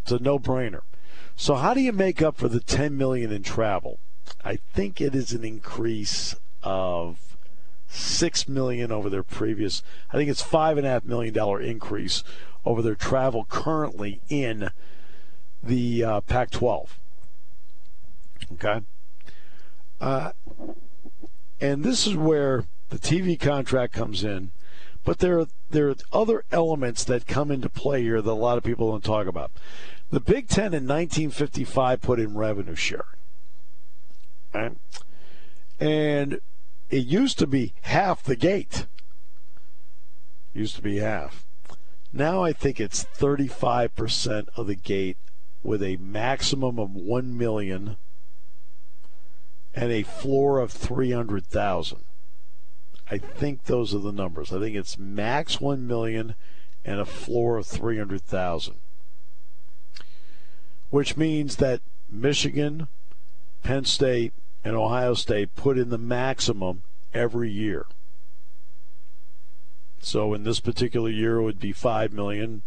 It's 0.02 0.12
a 0.12 0.18
no 0.20 0.38
brainer. 0.38 0.82
So 1.36 1.56
how 1.56 1.74
do 1.74 1.80
you 1.80 1.92
make 1.92 2.22
up 2.22 2.36
for 2.36 2.48
the 2.48 2.60
10 2.60 2.96
million 2.96 3.32
in 3.32 3.42
travel? 3.42 3.98
I 4.44 4.56
think 4.56 5.00
it 5.00 5.14
is 5.14 5.32
an 5.32 5.44
increase 5.44 6.34
of 6.62 7.36
six 7.88 8.48
million 8.48 8.90
over 8.90 9.08
their 9.08 9.22
previous. 9.22 9.82
I 10.12 10.16
think 10.16 10.30
it's 10.30 10.42
five 10.42 10.78
and 10.78 10.86
a 10.86 10.90
half 10.90 11.04
million 11.04 11.34
dollar 11.34 11.60
increase 11.60 12.24
over 12.64 12.82
their 12.82 12.94
travel 12.94 13.46
currently 13.48 14.20
in 14.28 14.70
the 15.62 16.04
uh, 16.04 16.20
Pac-12. 16.22 16.88
Okay, 18.54 18.80
uh, 20.00 20.32
and 21.60 21.82
this 21.82 22.06
is 22.06 22.14
where 22.14 22.64
the 22.90 22.98
TV 22.98 23.40
contract 23.40 23.92
comes 23.92 24.22
in, 24.22 24.52
but 25.04 25.18
there 25.18 25.40
are 25.40 25.46
there 25.70 25.88
are 25.88 25.96
other 26.12 26.44
elements 26.50 27.04
that 27.04 27.26
come 27.26 27.50
into 27.50 27.68
play 27.68 28.02
here 28.02 28.20
that 28.20 28.30
a 28.30 28.32
lot 28.32 28.58
of 28.58 28.64
people 28.64 28.90
don't 28.90 29.04
talk 29.04 29.26
about. 29.26 29.50
The 30.14 30.20
Big 30.20 30.46
Ten 30.46 30.66
in 30.66 30.86
1955 30.86 32.00
put 32.00 32.20
in 32.20 32.36
revenue 32.36 32.76
sharing. 32.76 33.02
Right? 34.54 34.76
And 35.80 36.38
it 36.88 37.04
used 37.04 37.36
to 37.40 37.48
be 37.48 37.74
half 37.80 38.22
the 38.22 38.36
gate. 38.36 38.86
Used 40.52 40.76
to 40.76 40.82
be 40.82 40.98
half. 40.98 41.44
Now 42.12 42.44
I 42.44 42.52
think 42.52 42.78
it's 42.78 43.04
35% 43.04 44.46
of 44.54 44.68
the 44.68 44.76
gate 44.76 45.16
with 45.64 45.82
a 45.82 45.96
maximum 45.96 46.78
of 46.78 46.94
1 46.94 47.36
million 47.36 47.96
and 49.74 49.90
a 49.90 50.04
floor 50.04 50.60
of 50.60 50.70
300,000. 50.70 51.98
I 53.10 53.18
think 53.18 53.64
those 53.64 53.92
are 53.92 53.98
the 53.98 54.12
numbers. 54.12 54.52
I 54.52 54.60
think 54.60 54.76
it's 54.76 54.96
max 54.96 55.60
1 55.60 55.84
million 55.88 56.36
and 56.84 57.00
a 57.00 57.04
floor 57.04 57.56
of 57.56 57.66
300,000 57.66 58.76
which 60.94 61.16
means 61.16 61.56
that 61.56 61.80
Michigan, 62.08 62.86
Penn 63.64 63.84
State, 63.84 64.32
and 64.62 64.76
Ohio 64.76 65.14
State 65.14 65.52
put 65.56 65.76
in 65.76 65.88
the 65.90 65.98
maximum 65.98 66.84
every 67.12 67.50
year. 67.50 67.86
So 69.98 70.34
in 70.34 70.44
this 70.44 70.60
particular 70.60 71.10
year, 71.10 71.38
it 71.38 71.42
would 71.42 71.58
be 71.58 71.72
five 71.72 72.12
million. 72.12 72.62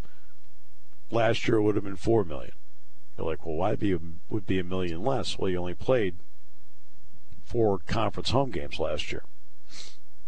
Last 1.10 1.48
year, 1.48 1.56
it 1.56 1.62
would 1.62 1.76
have 1.76 1.86
been 1.86 1.96
four 1.96 2.26
million. 2.26 2.52
You're 3.18 3.28
like, 3.28 3.46
well, 3.46 3.56
why 3.56 3.76
be 3.78 3.98
would 4.30 4.46
be 4.46 4.60
a 4.60 4.64
million 4.66 5.06
less? 5.06 5.40
Well, 5.40 5.50
you 5.50 5.60
only 5.60 5.74
played 5.74 6.16
four 7.46 7.78
conference 7.88 8.32
home 8.32 8.52
games 8.52 8.78
last 8.78 9.10
year. 9.10 9.24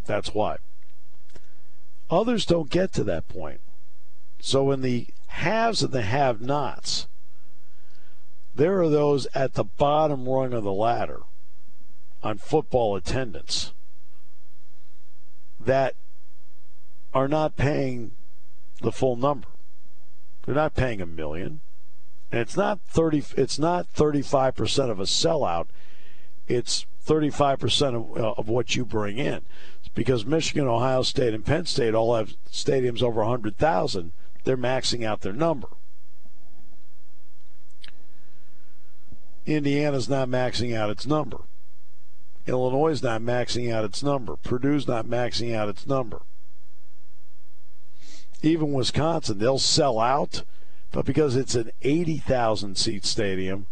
That's 0.06 0.34
why. 0.34 0.60
Others 2.10 2.46
don't 2.46 2.70
get 2.70 2.94
to 2.94 3.04
that 3.04 3.28
point. 3.28 3.60
So 4.40 4.72
in 4.72 4.84
the 4.84 5.08
haves 5.28 5.84
and 5.84 5.92
the 5.92 6.04
have-nots, 6.04 7.08
there 8.56 8.82
are 8.82 8.90
those 8.90 9.28
at 9.34 9.54
the 9.54 9.64
bottom 9.64 10.28
rung 10.28 10.54
of 10.54 10.64
the 10.64 10.74
ladder 10.74 11.22
on 12.22 12.38
football 12.38 12.96
attendance 12.96 13.74
that 15.60 15.96
are 17.14 17.28
not 17.28 17.56
paying 17.56 18.12
the 18.82 18.92
full 18.92 19.16
number. 19.16 19.48
They're 20.46 20.56
not 20.56 20.76
paying 20.76 21.02
a 21.02 21.06
million. 21.06 21.62
And 22.32 22.42
it's 22.42 22.58
not 22.58 22.80
30 22.88 23.24
it's 23.38 23.60
not 23.60 23.92
35% 23.94 24.90
of 24.90 25.00
a 25.00 25.04
sellout. 25.04 25.68
It's 26.48 26.86
35% 27.06 27.96
of, 27.96 28.18
uh, 28.18 28.34
of 28.38 28.48
what 28.48 28.76
you 28.76 28.86
bring 28.86 29.18
in. 29.18 29.42
It's 29.80 29.90
because 29.94 30.26
Michigan, 30.26 30.68
Ohio 30.68 31.02
State 31.02 31.34
and 31.34 31.46
Penn 31.46 31.66
State 31.66 31.96
all 31.96 32.16
have 32.16 32.36
stadiums 32.52 33.02
over 33.02 33.22
100,000. 33.22 34.12
They're 34.44 34.58
maxing 34.58 35.06
out 35.06 35.22
their 35.22 35.34
number. 35.34 35.68
Indiana's 39.50 40.08
not 40.08 40.30
maxing 40.30 40.76
out 40.76 40.92
its 40.92 41.08
number. 41.08 41.40
Illinois 42.46 42.90
is 42.90 43.02
not 43.02 43.22
maxing 43.22 43.74
out 43.74 43.84
its 43.84 44.04
number. 44.04 44.36
Purdue's 44.38 44.88
not 44.88 45.08
maxing 45.08 45.56
out 45.56 45.70
its 45.70 45.88
number. 45.88 46.22
Even 48.42 48.74
Wisconsin, 48.74 49.40
they'll 49.40 49.60
sell 49.60 50.00
out, 50.00 50.44
but 50.92 51.04
because 51.04 51.36
it's 51.36 51.56
an 51.56 51.72
80,000 51.82 52.78
seat 52.78 53.06
stadium, 53.06 53.66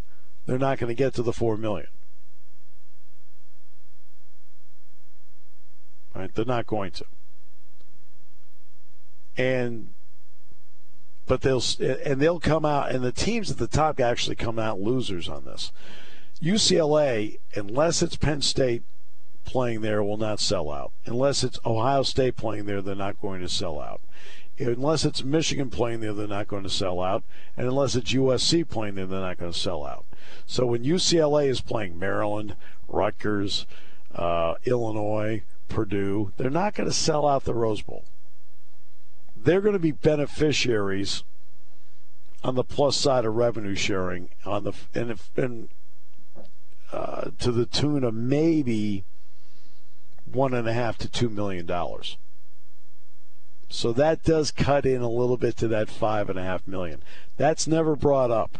they're 0.45 0.57
not 0.57 0.79
going 0.79 0.89
to 0.89 0.95
get 0.95 1.13
to 1.13 1.21
the 1.21 1.31
4 1.31 1.57
million. 1.57 1.87
Right? 6.15 6.33
They're 6.33 6.45
not 6.45 6.65
going 6.65 6.91
to. 6.91 7.05
And 9.37 9.89
but 11.27 11.41
they'll 11.41 11.63
and 11.79 12.19
they'll 12.21 12.39
come 12.39 12.65
out 12.65 12.91
and 12.91 13.03
the 13.03 13.11
teams 13.11 13.51
at 13.51 13.57
the 13.57 13.67
top 13.67 13.99
actually 13.99 14.35
come 14.35 14.57
out 14.57 14.79
losers 14.79 15.29
on 15.29 15.45
this. 15.45 15.71
UCLA, 16.41 17.39
unless 17.55 18.01
it's 18.01 18.15
Penn 18.15 18.41
State 18.41 18.83
playing 19.45 19.81
there, 19.81 20.03
will 20.03 20.17
not 20.17 20.39
sell 20.39 20.71
out. 20.71 20.91
Unless 21.05 21.43
it's 21.43 21.59
Ohio 21.65 22.03
State 22.03 22.35
playing 22.35 22.65
there, 22.65 22.81
they're 22.81 22.95
not 22.95 23.19
going 23.21 23.41
to 23.41 23.49
sell 23.49 23.79
out. 23.79 24.01
Unless 24.59 25.05
it's 25.05 25.23
Michigan 25.23 25.69
playing 25.69 25.99
there, 25.99 26.13
they're 26.13 26.27
not 26.27 26.47
going 26.47 26.63
to 26.63 26.69
sell 26.69 27.01
out. 27.01 27.23
And 27.55 27.67
unless 27.67 27.95
it's 27.95 28.13
USC 28.13 28.67
playing 28.67 28.95
there, 28.95 29.05
they're 29.05 29.19
not 29.19 29.37
going 29.37 29.51
to 29.51 29.57
sell 29.57 29.85
out. 29.85 30.05
So 30.45 30.65
when 30.65 30.83
UCLA 30.83 31.47
is 31.47 31.61
playing 31.61 31.99
Maryland, 31.99 32.55
Rutgers, 32.87 33.67
uh, 34.15 34.55
Illinois, 34.65 35.43
Purdue. 35.67 36.31
They're 36.37 36.49
not 36.49 36.75
going 36.75 36.89
to 36.89 36.95
sell 36.95 37.27
out 37.27 37.43
the 37.43 37.53
Rose 37.53 37.81
Bowl. 37.81 38.05
They're 39.47 39.61
going 39.61 39.71
to 39.71 39.79
be 39.79 39.93
beneficiaries 39.93 41.23
on 42.43 42.55
the 42.55 42.65
plus 42.65 42.97
side 42.97 43.23
of 43.23 43.33
revenue 43.33 43.75
sharing 43.75 44.27
on 44.45 44.65
the 44.65 44.73
and 44.93 45.09
if, 45.09 45.31
and 45.37 45.69
uh, 46.91 47.29
to 47.39 47.53
the 47.53 47.65
tune 47.65 48.03
of 48.03 48.13
maybe 48.13 49.05
one 50.29 50.53
and 50.53 50.67
a 50.67 50.73
half 50.73 50.97
to 50.97 51.07
two 51.07 51.29
million 51.29 51.65
dollars. 51.65 52.17
So 53.69 53.93
that 53.93 54.21
does 54.21 54.51
cut 54.51 54.85
in 54.85 55.01
a 55.01 55.09
little 55.09 55.37
bit 55.37 55.55
to 55.57 55.69
that 55.69 55.87
five 55.87 56.29
and 56.29 56.37
a 56.37 56.43
half 56.43 56.67
million. 56.67 57.01
That's 57.37 57.67
never 57.67 57.95
brought 57.95 58.31
up 58.31 58.57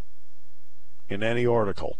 in 1.09 1.21
any 1.21 1.45
article. 1.45 1.97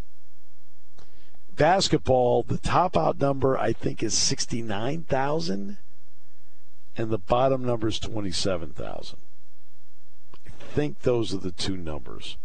Basketball, 1.57 2.43
the 2.43 2.57
top 2.57 2.95
out 2.95 3.19
number 3.19 3.57
I 3.57 3.73
think 3.73 4.01
is 4.01 4.17
sixty 4.17 4.61
nine 4.61 5.03
thousand, 5.03 5.77
and 6.97 7.11
the 7.11 7.17
bottom 7.17 7.63
number 7.63 7.87
is 7.87 7.99
twenty 7.99 8.31
seven 8.31 8.71
thousand. 8.71 9.19
I 10.45 10.49
think 10.73 11.01
those 11.01 11.33
are 11.33 11.39
the 11.39 11.51
two 11.51 11.77
numbers. 11.77 12.37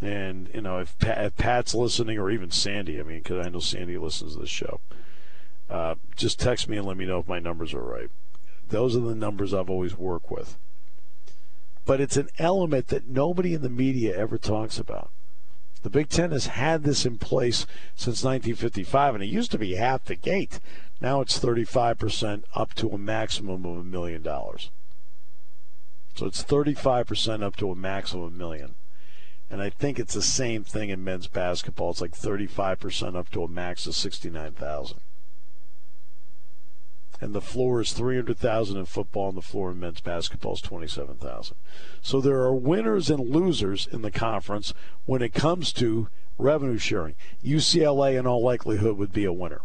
And 0.00 0.50
you 0.52 0.60
know, 0.60 0.78
if, 0.78 0.98
Pat, 0.98 1.24
if 1.24 1.36
Pat's 1.36 1.74
listening, 1.74 2.18
or 2.18 2.30
even 2.30 2.50
Sandy, 2.50 3.00
I 3.00 3.02
mean, 3.02 3.18
because 3.18 3.44
I 3.44 3.48
know 3.48 3.60
Sandy 3.60 3.96
listens 3.96 4.34
to 4.34 4.40
this 4.40 4.50
show, 4.50 4.80
uh, 5.70 5.94
just 6.16 6.38
text 6.38 6.68
me 6.68 6.76
and 6.76 6.86
let 6.86 6.98
me 6.98 7.06
know 7.06 7.18
if 7.18 7.28
my 7.28 7.38
numbers 7.38 7.72
are 7.72 7.82
right. 7.82 8.10
Those 8.68 8.94
are 8.94 9.00
the 9.00 9.14
numbers 9.14 9.54
I've 9.54 9.70
always 9.70 9.96
worked 9.96 10.30
with. 10.30 10.58
But 11.86 12.00
it's 12.00 12.16
an 12.16 12.28
element 12.38 12.88
that 12.88 13.06
nobody 13.06 13.54
in 13.54 13.62
the 13.62 13.70
media 13.70 14.14
ever 14.16 14.38
talks 14.38 14.78
about. 14.78 15.10
The 15.82 15.90
Big 15.90 16.08
Ten 16.08 16.32
has 16.32 16.48
had 16.48 16.82
this 16.82 17.06
in 17.06 17.16
place 17.16 17.64
since 17.94 18.24
1955, 18.24 19.14
and 19.14 19.22
it 19.22 19.28
used 19.28 19.52
to 19.52 19.58
be 19.58 19.76
half 19.76 20.04
the 20.04 20.16
gate. 20.16 20.58
Now 21.00 21.20
it's 21.20 21.38
35% 21.38 22.44
up 22.54 22.74
to 22.74 22.90
a 22.90 22.98
maximum 22.98 23.64
of 23.64 23.78
a 23.78 23.84
million 23.84 24.22
dollars. 24.22 24.70
So 26.14 26.26
it's 26.26 26.42
35% 26.42 27.42
up 27.42 27.56
to 27.56 27.70
a 27.70 27.76
maximum 27.76 28.24
of 28.24 28.32
a 28.32 28.36
million. 28.36 28.74
And 29.50 29.60
I 29.60 29.70
think 29.70 29.98
it's 29.98 30.14
the 30.14 30.22
same 30.22 30.64
thing 30.64 30.88
in 30.88 31.04
men's 31.04 31.28
basketball. 31.28 31.90
It's 31.90 32.00
like 32.00 32.12
35% 32.12 33.14
up 33.14 33.30
to 33.30 33.42
a 33.42 33.48
max 33.48 33.86
of 33.86 33.94
69,000 33.94 35.00
and 37.20 37.34
the 37.34 37.40
floor 37.40 37.80
is 37.80 37.92
300,000 37.92 38.76
in 38.76 38.86
football 38.86 39.28
and 39.28 39.38
the 39.38 39.42
floor 39.42 39.70
in 39.70 39.80
men's 39.80 40.00
basketball 40.00 40.54
is 40.54 40.60
27,000. 40.60 41.56
So 42.02 42.20
there 42.20 42.40
are 42.40 42.54
winners 42.54 43.08
and 43.10 43.30
losers 43.30 43.86
in 43.90 44.02
the 44.02 44.10
conference 44.10 44.74
when 45.06 45.22
it 45.22 45.32
comes 45.32 45.72
to 45.74 46.08
revenue 46.38 46.78
sharing. 46.78 47.14
UCLA 47.44 48.18
in 48.18 48.26
all 48.26 48.42
likelihood 48.42 48.98
would 48.98 49.12
be 49.12 49.24
a 49.24 49.32
winner. 49.32 49.62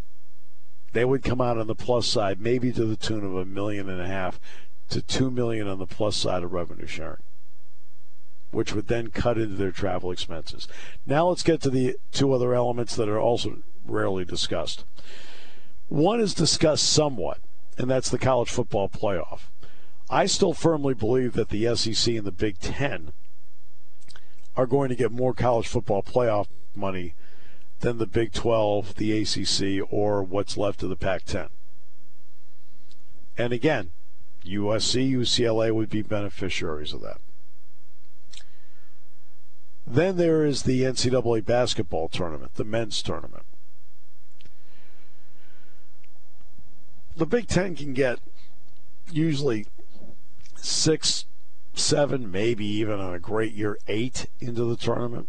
They 0.92 1.04
would 1.04 1.22
come 1.22 1.40
out 1.40 1.58
on 1.58 1.66
the 1.66 1.74
plus 1.74 2.06
side 2.06 2.40
maybe 2.40 2.72
to 2.72 2.84
the 2.84 2.96
tune 2.96 3.24
of 3.24 3.34
a 3.34 3.44
million 3.44 3.88
and 3.88 4.00
a 4.00 4.06
half 4.06 4.38
to 4.90 5.00
2 5.00 5.30
million 5.30 5.66
on 5.66 5.78
the 5.78 5.86
plus 5.86 6.16
side 6.16 6.42
of 6.42 6.52
revenue 6.52 6.86
sharing. 6.86 7.22
Which 8.50 8.74
would 8.74 8.88
then 8.88 9.08
cut 9.08 9.38
into 9.38 9.54
their 9.54 9.70
travel 9.70 10.10
expenses. 10.10 10.68
Now 11.06 11.28
let's 11.28 11.42
get 11.42 11.62
to 11.62 11.70
the 11.70 11.96
two 12.10 12.32
other 12.34 12.54
elements 12.54 12.94
that 12.96 13.08
are 13.08 13.18
also 13.18 13.58
rarely 13.86 14.26
discussed. 14.26 14.84
One 15.88 16.20
is 16.20 16.34
discussed 16.34 16.84
somewhat, 16.84 17.38
and 17.78 17.90
that's 17.90 18.10
the 18.10 18.18
college 18.18 18.50
football 18.50 18.90
playoff. 18.90 19.42
I 20.10 20.26
still 20.26 20.52
firmly 20.52 20.92
believe 20.92 21.32
that 21.32 21.48
the 21.48 21.74
SEC 21.74 22.14
and 22.14 22.26
the 22.26 22.32
Big 22.32 22.58
Ten 22.58 23.12
are 24.54 24.66
going 24.66 24.90
to 24.90 24.94
get 24.94 25.10
more 25.10 25.32
college 25.32 25.66
football 25.66 26.02
playoff 26.02 26.48
money 26.74 27.14
than 27.82 27.98
the 27.98 28.06
Big 28.06 28.32
12, 28.32 28.96
the 28.96 29.22
ACC, 29.22 29.86
or 29.90 30.22
what's 30.22 30.56
left 30.56 30.82
of 30.82 30.88
the 30.88 30.96
Pac 30.96 31.24
10. 31.24 31.48
And 33.36 33.52
again, 33.52 33.90
USC, 34.44 35.12
UCLA 35.12 35.72
would 35.72 35.90
be 35.90 36.02
beneficiaries 36.02 36.92
of 36.92 37.02
that. 37.02 37.20
Then 39.86 40.16
there 40.16 40.44
is 40.44 40.62
the 40.62 40.82
NCAA 40.82 41.44
basketball 41.44 42.08
tournament, 42.08 42.54
the 42.54 42.64
men's 42.64 43.02
tournament. 43.02 43.44
the 47.16 47.26
Big 47.26 47.46
Ten 47.46 47.76
can 47.76 47.92
get 47.92 48.18
usually 49.10 49.66
six, 50.56 51.26
seven, 51.74 52.30
maybe 52.30 52.64
even 52.66 52.98
on 53.00 53.14
a 53.14 53.18
great 53.18 53.52
year, 53.52 53.78
eight 53.86 54.26
into 54.40 54.64
the 54.64 54.76
tournament. 54.76 55.28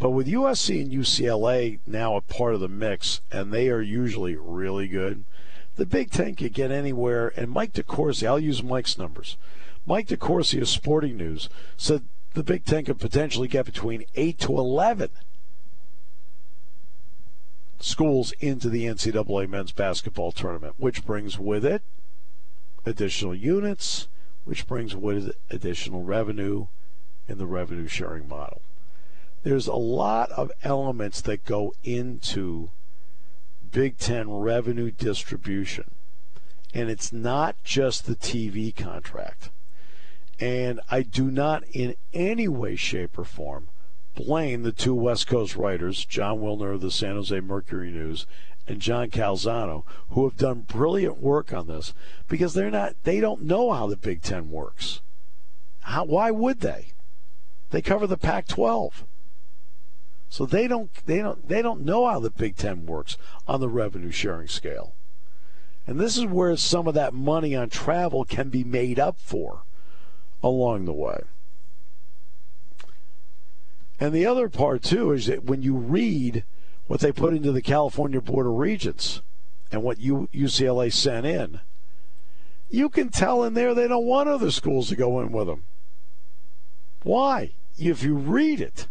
But 0.00 0.10
with 0.10 0.28
USC 0.28 0.80
and 0.80 0.90
UCLA 0.90 1.78
now 1.86 2.16
a 2.16 2.22
part 2.22 2.54
of 2.54 2.60
the 2.60 2.68
mix, 2.68 3.20
and 3.30 3.52
they 3.52 3.68
are 3.68 3.82
usually 3.82 4.34
really 4.34 4.88
good, 4.88 5.24
the 5.76 5.84
Big 5.84 6.10
Ten 6.10 6.34
could 6.34 6.54
get 6.54 6.70
anywhere. 6.70 7.34
And 7.36 7.50
Mike 7.50 7.74
DeCourcy, 7.74 8.26
I'll 8.26 8.40
use 8.40 8.62
Mike's 8.62 8.96
numbers. 8.96 9.36
Mike 9.84 10.08
DeCourcy 10.08 10.58
of 10.62 10.70
Sporting 10.70 11.18
News 11.18 11.50
said 11.76 12.04
the 12.32 12.42
Big 12.42 12.64
Ten 12.64 12.86
could 12.86 12.98
potentially 12.98 13.46
get 13.46 13.66
between 13.66 14.06
8 14.14 14.38
to 14.38 14.56
11 14.56 15.10
schools 17.78 18.32
into 18.40 18.70
the 18.70 18.86
NCAA 18.86 19.50
men's 19.50 19.72
basketball 19.72 20.32
tournament, 20.32 20.76
which 20.78 21.04
brings 21.04 21.38
with 21.38 21.64
it 21.64 21.82
additional 22.86 23.34
units, 23.34 24.08
which 24.46 24.66
brings 24.66 24.96
with 24.96 25.28
it 25.28 25.36
additional 25.50 26.04
revenue 26.04 26.68
in 27.28 27.36
the 27.36 27.46
revenue 27.46 27.86
sharing 27.86 28.26
model. 28.26 28.62
There's 29.42 29.66
a 29.66 29.74
lot 29.74 30.30
of 30.32 30.52
elements 30.62 31.20
that 31.22 31.44
go 31.44 31.72
into 31.82 32.70
Big 33.70 33.98
Ten 33.98 34.30
revenue 34.30 34.90
distribution. 34.90 35.92
And 36.74 36.88
it's 36.90 37.12
not 37.12 37.56
just 37.64 38.06
the 38.06 38.16
TV 38.16 38.74
contract. 38.74 39.50
And 40.38 40.80
I 40.90 41.02
do 41.02 41.30
not 41.30 41.64
in 41.72 41.96
any 42.12 42.48
way, 42.48 42.76
shape, 42.76 43.18
or 43.18 43.24
form 43.24 43.68
blame 44.14 44.62
the 44.62 44.72
two 44.72 44.94
West 44.94 45.26
Coast 45.26 45.56
writers, 45.56 46.04
Jon 46.04 46.40
Wilner 46.40 46.74
of 46.74 46.80
the 46.80 46.90
San 46.90 47.14
Jose 47.14 47.40
Mercury 47.40 47.90
News 47.90 48.26
and 48.66 48.80
John 48.80 49.10
Canzano, 49.10 49.84
who 50.10 50.28
have 50.28 50.36
done 50.36 50.60
brilliant 50.60 51.18
work 51.18 51.52
on 51.52 51.66
this 51.66 51.94
because 52.28 52.54
they're 52.54 52.70
not 52.70 52.94
they 53.04 53.20
don't 53.20 53.42
know 53.42 53.72
how 53.72 53.86
the 53.86 53.96
Big 53.96 54.22
Ten 54.22 54.50
works. 54.50 55.00
How, 55.80 56.04
why 56.04 56.30
would 56.30 56.60
they? 56.60 56.92
They 57.70 57.80
cover 57.80 58.06
the 58.06 58.18
Pac-12, 58.18 58.92
so 60.30 60.46
they 60.46 60.66
don't 60.68 60.90
they 61.06 61.18
don't 61.18 61.48
they 61.48 61.60
don't 61.60 61.84
know 61.84 62.08
how 62.08 62.20
the 62.20 62.30
Big 62.30 62.56
Ten 62.56 62.86
works 62.86 63.18
on 63.46 63.60
the 63.60 63.68
revenue 63.68 64.12
sharing 64.12 64.48
scale. 64.48 64.94
And 65.86 65.98
this 65.98 66.16
is 66.16 66.24
where 66.24 66.56
some 66.56 66.86
of 66.86 66.94
that 66.94 67.12
money 67.12 67.56
on 67.56 67.68
travel 67.68 68.24
can 68.24 68.48
be 68.48 68.62
made 68.62 69.00
up 69.00 69.18
for 69.18 69.64
along 70.42 70.84
the 70.84 70.92
way. 70.92 71.22
And 73.98 74.14
the 74.14 74.24
other 74.24 74.48
part, 74.48 74.82
too, 74.82 75.12
is 75.12 75.26
that 75.26 75.44
when 75.44 75.62
you 75.62 75.76
read 75.76 76.44
what 76.86 77.00
they 77.00 77.12
put 77.12 77.34
into 77.34 77.52
the 77.52 77.60
California 77.60 78.20
Board 78.20 78.46
of 78.46 78.52
Regents 78.52 79.20
and 79.72 79.82
what 79.82 79.98
UCLA 79.98 80.92
sent 80.92 81.26
in, 81.26 81.60
you 82.70 82.88
can 82.88 83.08
tell 83.10 83.42
in 83.42 83.54
there 83.54 83.74
they 83.74 83.88
don't 83.88 84.06
want 84.06 84.28
other 84.28 84.50
schools 84.50 84.88
to 84.88 84.96
go 84.96 85.20
in 85.20 85.32
with 85.32 85.48
them. 85.48 85.64
Why? 87.02 87.52
If 87.78 88.02
you 88.02 88.14
read 88.14 88.60
it, 88.60 88.86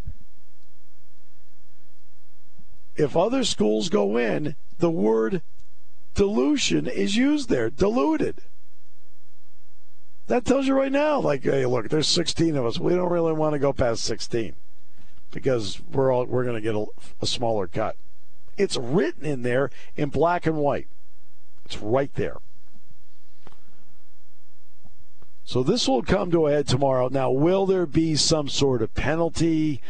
if 3.00 3.16
other 3.16 3.46
schools 3.46 3.88
go 3.88 4.18
in, 4.18 4.58
the 4.78 4.92
word 4.92 5.42
dilution 6.16 6.86
is 6.86 7.16
used 7.16 7.48
there, 7.48 7.70
diluted. 7.70 8.42
That 10.28 10.44
tells 10.44 10.68
you 10.68 10.76
right 10.76 10.92
now, 10.92 11.20
like, 11.20 11.44
hey, 11.44 11.66
look, 11.66 11.88
there's 11.88 12.10
16 12.10 12.58
of 12.58 12.66
us. 12.66 12.78
We 12.78 12.94
don't 12.94 13.10
really 13.10 13.32
want 13.32 13.54
to 13.54 13.60
go 13.60 13.72
past 13.72 14.04
16 14.04 14.54
because 15.32 15.82
we're 15.92 16.12
all 16.12 16.26
we're 16.26 16.44
going 16.44 16.56
to 16.56 16.62
get 16.62 16.76
a, 16.76 16.86
a 17.22 17.26
smaller 17.26 17.68
cut. 17.68 17.96
It's 18.58 18.76
written 18.76 19.26
in 19.26 19.44
there 19.44 19.72
in 19.96 20.10
black 20.10 20.46
and 20.46 20.58
white. 20.58 20.88
It's 21.66 21.78
right 21.78 22.14
there. 22.16 22.38
So 25.46 25.64
this 25.64 25.88
will 25.88 26.04
come 26.04 26.32
to 26.32 26.48
a 26.48 26.52
head 26.52 26.68
tomorrow. 26.68 27.08
Now, 27.08 27.32
will 27.32 27.66
there 27.66 27.86
be 27.86 28.18
some 28.18 28.50
sort 28.50 28.82
of 28.82 28.94
penalty 28.94 29.82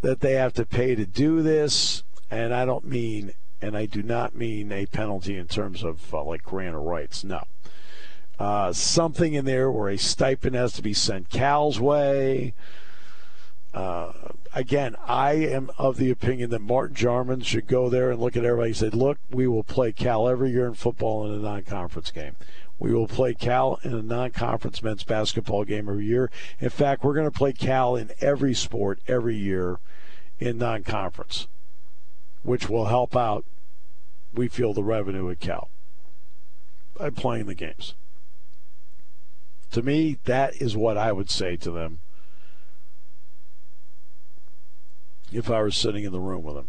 that 0.00 0.20
they 0.20 0.32
have 0.32 0.54
to 0.54 0.64
pay 0.64 0.94
to 0.94 1.04
do 1.04 1.42
this? 1.42 2.02
And 2.30 2.54
I 2.54 2.64
don't 2.64 2.84
mean, 2.84 3.32
and 3.60 3.76
I 3.76 3.86
do 3.86 4.02
not 4.02 4.34
mean 4.34 4.72
a 4.72 4.86
penalty 4.86 5.36
in 5.36 5.46
terms 5.46 5.82
of 5.84 6.12
uh, 6.12 6.24
like 6.24 6.42
grant 6.42 6.74
of 6.74 6.82
rights. 6.82 7.24
No. 7.24 7.44
Uh, 8.38 8.72
something 8.72 9.34
in 9.34 9.44
there 9.44 9.70
where 9.70 9.88
a 9.88 9.96
stipend 9.96 10.54
has 10.54 10.72
to 10.74 10.82
be 10.82 10.92
sent 10.92 11.30
Cal's 11.30 11.80
way. 11.80 12.52
Uh, 13.72 14.12
again, 14.54 14.96
I 15.06 15.34
am 15.34 15.70
of 15.76 15.98
the 15.98 16.10
opinion 16.10 16.50
that 16.50 16.62
Martin 16.62 16.96
Jarmond 16.96 17.44
should 17.44 17.66
go 17.66 17.90
there 17.90 18.10
and 18.10 18.20
look 18.20 18.36
at 18.36 18.44
everybody 18.44 18.70
and 18.70 18.76
say, 18.76 18.88
look, 18.88 19.18
we 19.30 19.46
will 19.46 19.64
play 19.64 19.92
Cal 19.92 20.28
every 20.28 20.50
year 20.50 20.66
in 20.66 20.74
football 20.74 21.26
in 21.26 21.32
a 21.32 21.42
non 21.42 21.62
conference 21.62 22.10
game. 22.10 22.36
We 22.78 22.94
will 22.94 23.08
play 23.08 23.34
Cal 23.34 23.78
in 23.82 23.92
a 23.92 24.02
non 24.02 24.30
conference 24.30 24.82
men's 24.82 25.04
basketball 25.04 25.64
game 25.64 25.88
every 25.88 26.06
year. 26.06 26.30
In 26.58 26.70
fact, 26.70 27.04
we're 27.04 27.14
going 27.14 27.30
to 27.30 27.38
play 27.38 27.52
Cal 27.52 27.96
in 27.96 28.10
every 28.20 28.54
sport 28.54 29.00
every 29.06 29.36
year 29.36 29.78
in 30.38 30.58
non 30.58 30.82
conference, 30.82 31.46
which 32.46 32.68
will 32.68 32.84
help 32.84 33.16
out 33.16 33.44
we 34.32 34.46
feel 34.46 34.72
the 34.72 34.84
revenue 34.84 35.28
at 35.28 35.40
Cal 35.40 35.68
by 36.96 37.10
playing 37.10 37.46
the 37.46 37.56
games. 37.56 37.94
To 39.72 39.82
me, 39.82 40.18
that 40.26 40.62
is 40.62 40.76
what 40.76 40.96
I 40.96 41.10
would 41.10 41.28
say 41.28 41.56
to 41.56 41.72
them 41.72 41.98
if 45.32 45.50
I 45.50 45.60
were 45.60 45.72
sitting 45.72 46.04
in 46.04 46.12
the 46.12 46.20
room 46.20 46.44
with 46.44 46.54
them. 46.54 46.68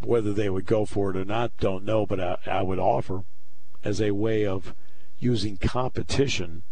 Whether 0.00 0.32
they 0.32 0.50
would 0.50 0.66
go 0.66 0.84
for 0.84 1.10
it 1.10 1.16
or 1.16 1.24
not, 1.24 1.56
don't 1.58 1.84
know, 1.84 2.06
but 2.06 2.18
I, 2.18 2.38
I 2.44 2.62
would 2.62 2.80
offer 2.80 3.22
as 3.84 4.00
a 4.00 4.10
way 4.10 4.44
of 4.44 4.74
using 5.20 5.58
competition 5.58 6.64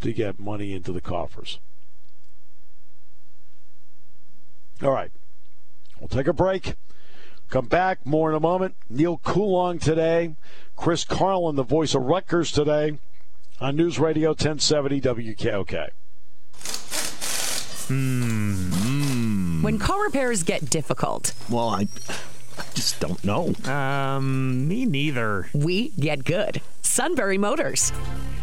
to 0.00 0.12
get 0.12 0.40
money 0.40 0.72
into 0.72 0.92
the 0.92 1.00
coffers. 1.00 1.60
All 4.82 4.90
right. 4.90 5.10
We'll 6.00 6.08
take 6.08 6.26
a 6.26 6.32
break. 6.32 6.74
Come 7.48 7.66
back. 7.66 8.04
More 8.04 8.30
in 8.30 8.36
a 8.36 8.40
moment. 8.40 8.74
Neil 8.90 9.18
Coolong 9.18 9.78
today. 9.78 10.34
Chris 10.76 11.04
Carlin, 11.04 11.56
the 11.56 11.62
voice 11.62 11.94
of 11.94 12.02
Rutgers 12.02 12.52
today 12.52 12.98
on 13.60 13.76
News 13.76 13.98
Radio 13.98 14.30
1070 14.30 15.00
WKOK. 15.00 15.88
Hmm. 17.88 19.62
When 19.62 19.78
car 19.78 20.02
repairs 20.04 20.42
get 20.42 20.68
difficult, 20.68 21.32
Well, 21.48 21.68
I, 21.70 21.82
I 22.58 22.64
just 22.74 23.00
don't 23.00 23.22
know. 23.24 23.54
Um, 23.70 24.66
me 24.68 24.84
neither. 24.84 25.48
we 25.54 25.90
get 25.90 26.24
good. 26.24 26.60
Sunbury 26.82 27.38
Motors. 27.38 27.92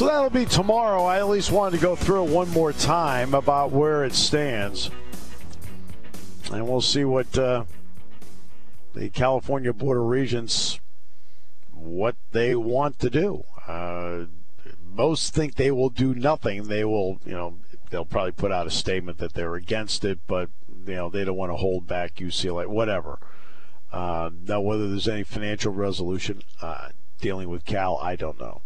So 0.00 0.06
that'll 0.06 0.30
be 0.30 0.46
tomorrow. 0.46 1.04
I 1.04 1.18
at 1.18 1.28
least 1.28 1.52
wanted 1.52 1.76
to 1.76 1.82
go 1.82 1.94
through 1.94 2.24
it 2.24 2.30
one 2.30 2.48
more 2.52 2.72
time 2.72 3.34
about 3.34 3.70
where 3.70 4.02
it 4.02 4.14
stands. 4.14 4.90
And 6.50 6.66
we'll 6.66 6.80
see 6.80 7.04
what 7.04 7.36
uh, 7.36 7.64
the 8.94 9.10
California 9.10 9.74
Board 9.74 9.98
of 9.98 10.04
Regents 10.04 10.80
what 11.74 12.16
they 12.32 12.54
want 12.54 12.98
to 13.00 13.10
do. 13.10 13.44
Uh, 13.68 14.24
most 14.82 15.34
think 15.34 15.56
they 15.56 15.70
will 15.70 15.90
do 15.90 16.14
nothing. 16.14 16.68
They 16.68 16.86
will, 16.86 17.20
you 17.26 17.32
know, 17.32 17.58
they'll 17.90 18.06
probably 18.06 18.32
put 18.32 18.50
out 18.50 18.66
a 18.66 18.70
statement 18.70 19.18
that 19.18 19.34
they're 19.34 19.54
against 19.54 20.02
it, 20.06 20.20
but 20.26 20.48
you 20.86 20.94
know 20.94 21.10
they 21.10 21.26
don't 21.26 21.36
want 21.36 21.52
to 21.52 21.56
hold 21.56 21.86
back 21.86 22.14
UCLA, 22.14 22.66
whatever. 22.66 23.18
Uh, 23.92 24.30
now, 24.44 24.62
whether 24.62 24.88
there's 24.88 25.08
any 25.08 25.24
financial 25.24 25.74
resolution 25.74 26.40
uh, 26.62 26.88
dealing 27.20 27.50
with 27.50 27.66
Cal, 27.66 27.98
I 27.98 28.16
don't 28.16 28.40
know, 28.40 28.62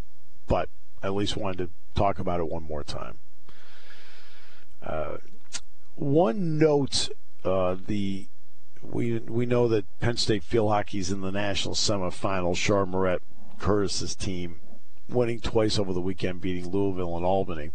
but 0.47 0.69
at 1.05 1.15
least 1.15 1.37
wanted 1.37 1.59
to 1.59 1.71
talk 1.95 2.19
about 2.19 2.41
it 2.41 2.49
one 2.49 2.63
more 2.63 2.83
time. 2.83 3.19
Uh, 4.83 5.19
one 5.97 6.59
note: 6.59 7.11
uh, 7.45 7.77
the 7.87 8.27
we 8.83 9.19
we 9.19 9.47
know 9.47 9.69
that 9.69 9.85
Penn 10.01 10.17
State 10.17 10.43
field 10.43 10.71
hockey's 10.71 11.11
in 11.11 11.21
the 11.21 11.33
national 11.33 11.75
semifinals. 11.75 12.57
Char 12.57 12.87
Moret 12.87 13.23
Curtis's 13.59 14.15
team 14.15 14.57
winning 15.09 15.41
twice 15.41 15.79
over 15.79 15.93
the 15.93 16.01
weekend, 16.01 16.41
beating 16.41 16.71
Louisville 16.71 17.17
and 17.17 17.25
Albany. 17.25 17.71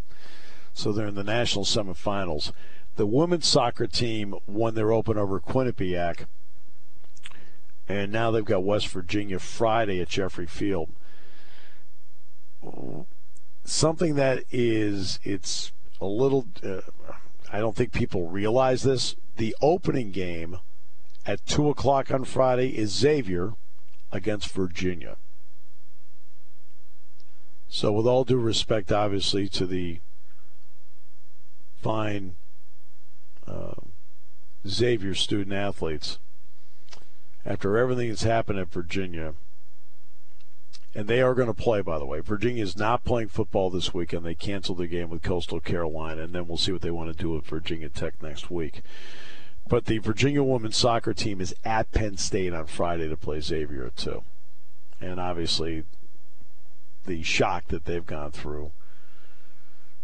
So 0.73 0.91
they're 0.91 1.07
in 1.07 1.15
the 1.15 1.23
national 1.23 1.65
semifinals. 1.65 2.51
The 2.95 3.05
women's 3.05 3.47
soccer 3.47 3.87
team 3.87 4.35
won 4.45 4.75
their 4.75 4.91
open 4.91 5.17
over 5.17 5.39
Quinnipiac, 5.39 6.25
and 7.87 8.11
now 8.11 8.31
they've 8.31 8.43
got 8.43 8.63
West 8.63 8.87
Virginia 8.89 9.39
Friday 9.39 10.01
at 10.01 10.09
Jeffrey 10.09 10.47
Field. 10.47 10.89
Something 13.63 14.15
that 14.15 14.43
is 14.51 15.19
it's 15.23 15.71
a 16.01 16.05
little. 16.05 16.47
Uh, 16.63 16.81
I 17.51 17.59
don't 17.59 17.75
think 17.75 17.91
people 17.91 18.27
realize 18.27 18.83
this. 18.83 19.15
The 19.37 19.55
opening 19.61 20.11
game 20.11 20.59
at 21.25 21.45
two 21.45 21.69
o'clock 21.69 22.11
on 22.11 22.23
Friday 22.23 22.77
is 22.77 22.91
Xavier 22.91 23.53
against 24.11 24.51
Virginia. 24.51 25.17
So, 27.67 27.91
with 27.91 28.07
all 28.07 28.23
due 28.23 28.37
respect, 28.37 28.91
obviously, 28.91 29.47
to 29.49 29.67
the 29.67 29.99
fine 31.81 32.35
uh, 33.47 33.73
Xavier 34.67 35.13
student 35.13 35.53
athletes, 35.53 36.17
after 37.45 37.77
everything 37.77 38.09
that's 38.09 38.23
happened 38.23 38.59
at 38.59 38.71
Virginia, 38.71 39.35
and 40.95 41.07
they 41.07 41.21
are 41.21 41.35
going 41.35 41.47
to 41.47 41.53
play, 41.53 41.81
by 41.81 41.99
the 41.99 42.05
way. 42.05 42.19
Virginia 42.19 42.63
is 42.63 42.77
not 42.77 43.03
playing 43.03 43.29
football 43.29 43.69
this 43.69 43.93
weekend. 43.93 44.25
They 44.25 44.35
canceled 44.35 44.79
the 44.79 44.87
game 44.87 45.09
with 45.09 45.21
Coastal 45.21 45.59
Carolina, 45.59 46.23
and 46.23 46.33
then 46.33 46.47
we'll 46.47 46.57
see 46.57 46.71
what 46.71 46.81
they 46.81 46.91
want 46.91 47.15
to 47.15 47.23
do 47.23 47.29
with 47.29 47.45
Virginia 47.45 47.89
Tech 47.89 48.21
next 48.21 48.49
week. 48.49 48.81
But 49.67 49.85
the 49.85 49.99
Virginia 49.99 50.41
women's 50.43 50.77
soccer 50.77 51.13
team 51.13 51.39
is 51.39 51.53
at 51.63 51.91
Penn 51.91 52.17
State 52.17 52.53
on 52.53 52.65
Friday 52.65 53.07
to 53.07 53.15
play 53.15 53.39
Xavier 53.39 53.91
too. 53.95 54.23
And 54.99 55.19
obviously, 55.19 55.83
the 57.05 57.21
shock 57.21 57.67
that 57.67 57.85
they've 57.85 58.05
gone 58.05 58.31
through. 58.31 58.71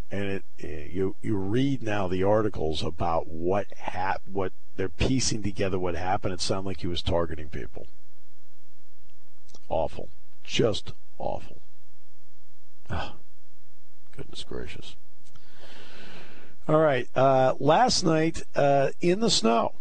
And 0.08 0.24
it, 0.24 0.44
eh, 0.62 0.86
you 0.92 1.16
you 1.20 1.36
read 1.36 1.82
now 1.82 2.06
the 2.06 2.22
articles 2.22 2.82
about 2.82 3.26
what 3.26 3.66
hap- 3.76 4.22
what 4.30 4.52
they're 4.76 4.88
piecing 4.88 5.42
together 5.42 5.80
what 5.80 5.96
happened. 5.96 6.34
It 6.34 6.40
sounded 6.40 6.68
like 6.68 6.80
he 6.80 6.86
was 6.86 7.02
targeting 7.02 7.48
people. 7.48 7.88
Awful, 9.68 10.08
just 10.46 10.92
awful. 11.18 11.60
Oh, 12.88 13.12
goodness 14.16 14.44
gracious. 14.44 14.96
All 16.68 16.80
right. 16.80 17.08
Uh, 17.14 17.54
last 17.60 18.04
night 18.04 18.42
uh, 18.54 18.90
in 19.00 19.20
the 19.20 19.30
snow. 19.30 19.74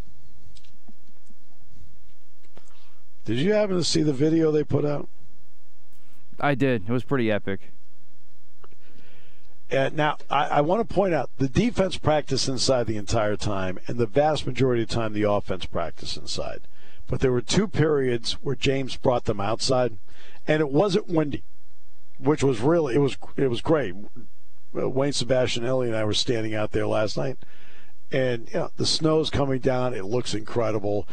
Did 3.26 3.38
you 3.38 3.54
happen 3.54 3.76
to 3.76 3.84
see 3.84 4.04
the 4.04 4.14
video 4.14 4.52
they 4.52 4.64
put 4.64 4.86
out? 4.86 5.08
I 6.40 6.54
did. 6.54 6.84
It 6.88 6.92
was 6.92 7.04
pretty 7.04 7.32
epic. 7.32 7.72
Uh, 9.72 9.90
now, 9.94 10.18
I, 10.30 10.48
I 10.48 10.62
want 10.62 10.88
to 10.88 10.94
point 10.94 11.16
out 11.16 11.32
the 11.38 11.50
defense 11.50 11.98
practiced 11.98 12.48
inside 12.48 12.86
the 12.86 12.98
entire 12.98 13.36
time, 13.36 13.80
and 13.88 13.98
the 13.98 14.06
vast 14.06 14.46
majority 14.46 14.84
of 14.84 14.90
the 14.90 14.96
time 14.96 15.14
the 15.14 15.24
offense 15.24 15.66
practiced 15.66 16.18
inside. 16.18 16.62
But 17.08 17.20
there 17.20 17.32
were 17.32 17.42
two 17.42 17.68
periods 17.68 18.34
where 18.34 18.56
James 18.56 18.98
brought 18.98 19.26
them 19.26 19.40
outside, 19.40 19.98
and 20.48 20.60
it 20.60 20.70
wasn't 20.70 21.08
windy, 21.08 21.44
which 22.18 22.44
was 22.44 22.62
really 22.62 22.96
it 22.96 23.00
was 23.00 23.18
it 23.38 23.50
was 23.50 23.62
great. 23.62 23.94
Uh, 24.76 24.90
Wayne 24.90 25.12
Sebastianelli 25.12 25.88
and 25.88 25.96
I 25.96 26.04
were 26.04 26.14
standing 26.14 26.56
out 26.56 26.72
there 26.72 26.88
last 26.88 27.16
night, 27.18 27.38
and 28.12 28.48
you 28.50 28.60
know, 28.60 28.72
the 28.76 28.86
snow's 28.86 29.30
coming 29.30 29.60
down. 29.60 29.94
It 29.94 30.06
looks 30.06 30.34
incredible. 30.34 31.08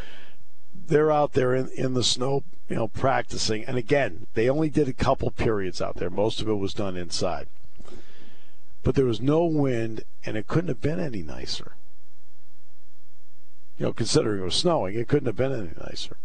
They're 0.87 1.13
out 1.13 1.35
there 1.35 1.55
in, 1.55 1.69
in 1.77 1.95
the 1.95 2.03
snow, 2.03 2.43
you 2.69 2.77
know, 2.77 2.89
practicing. 2.89 3.65
And 3.65 3.77
again, 3.77 4.27
they 4.35 4.49
only 4.49 4.71
did 4.71 4.89
a 4.89 4.95
couple 4.95 5.31
periods 5.31 5.81
out 5.81 5.97
there. 5.97 6.11
Most 6.11 6.41
of 6.41 6.49
it 6.49 6.55
was 6.55 6.75
done 6.75 6.97
inside. 6.97 7.49
But 8.83 8.95
there 8.95 9.05
was 9.05 9.21
no 9.21 9.45
wind, 9.45 10.03
and 10.25 10.37
it 10.37 10.49
couldn't 10.49 10.69
have 10.69 10.81
been 10.81 10.99
any 10.99 11.23
nicer. 11.23 11.77
You 13.79 13.87
know, 13.87 13.93
considering 13.93 14.43
it 14.43 14.45
was 14.45 14.55
snowing, 14.55 14.95
it 14.95 15.09
couldn't 15.09 15.27
have 15.27 15.37
been 15.37 15.53
any 15.53 15.71
nicer. 15.81 16.17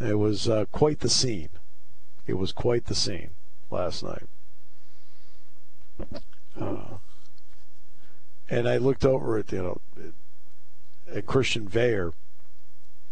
It 0.00 0.18
was 0.18 0.48
uh, 0.48 0.66
quite 0.72 1.00
the 1.00 1.08
scene. 1.08 1.48
It 2.26 2.34
was 2.34 2.52
quite 2.52 2.86
the 2.86 2.94
scene 2.94 3.30
last 3.70 4.02
night. 4.02 4.28
Uh, 6.60 6.98
and 8.50 8.68
I 8.68 8.76
looked 8.76 9.04
over 9.04 9.38
at 9.38 9.50
you 9.52 9.62
know 9.62 9.80
at 11.10 11.26
Christian 11.26 11.68
Veilleux, 11.68 12.12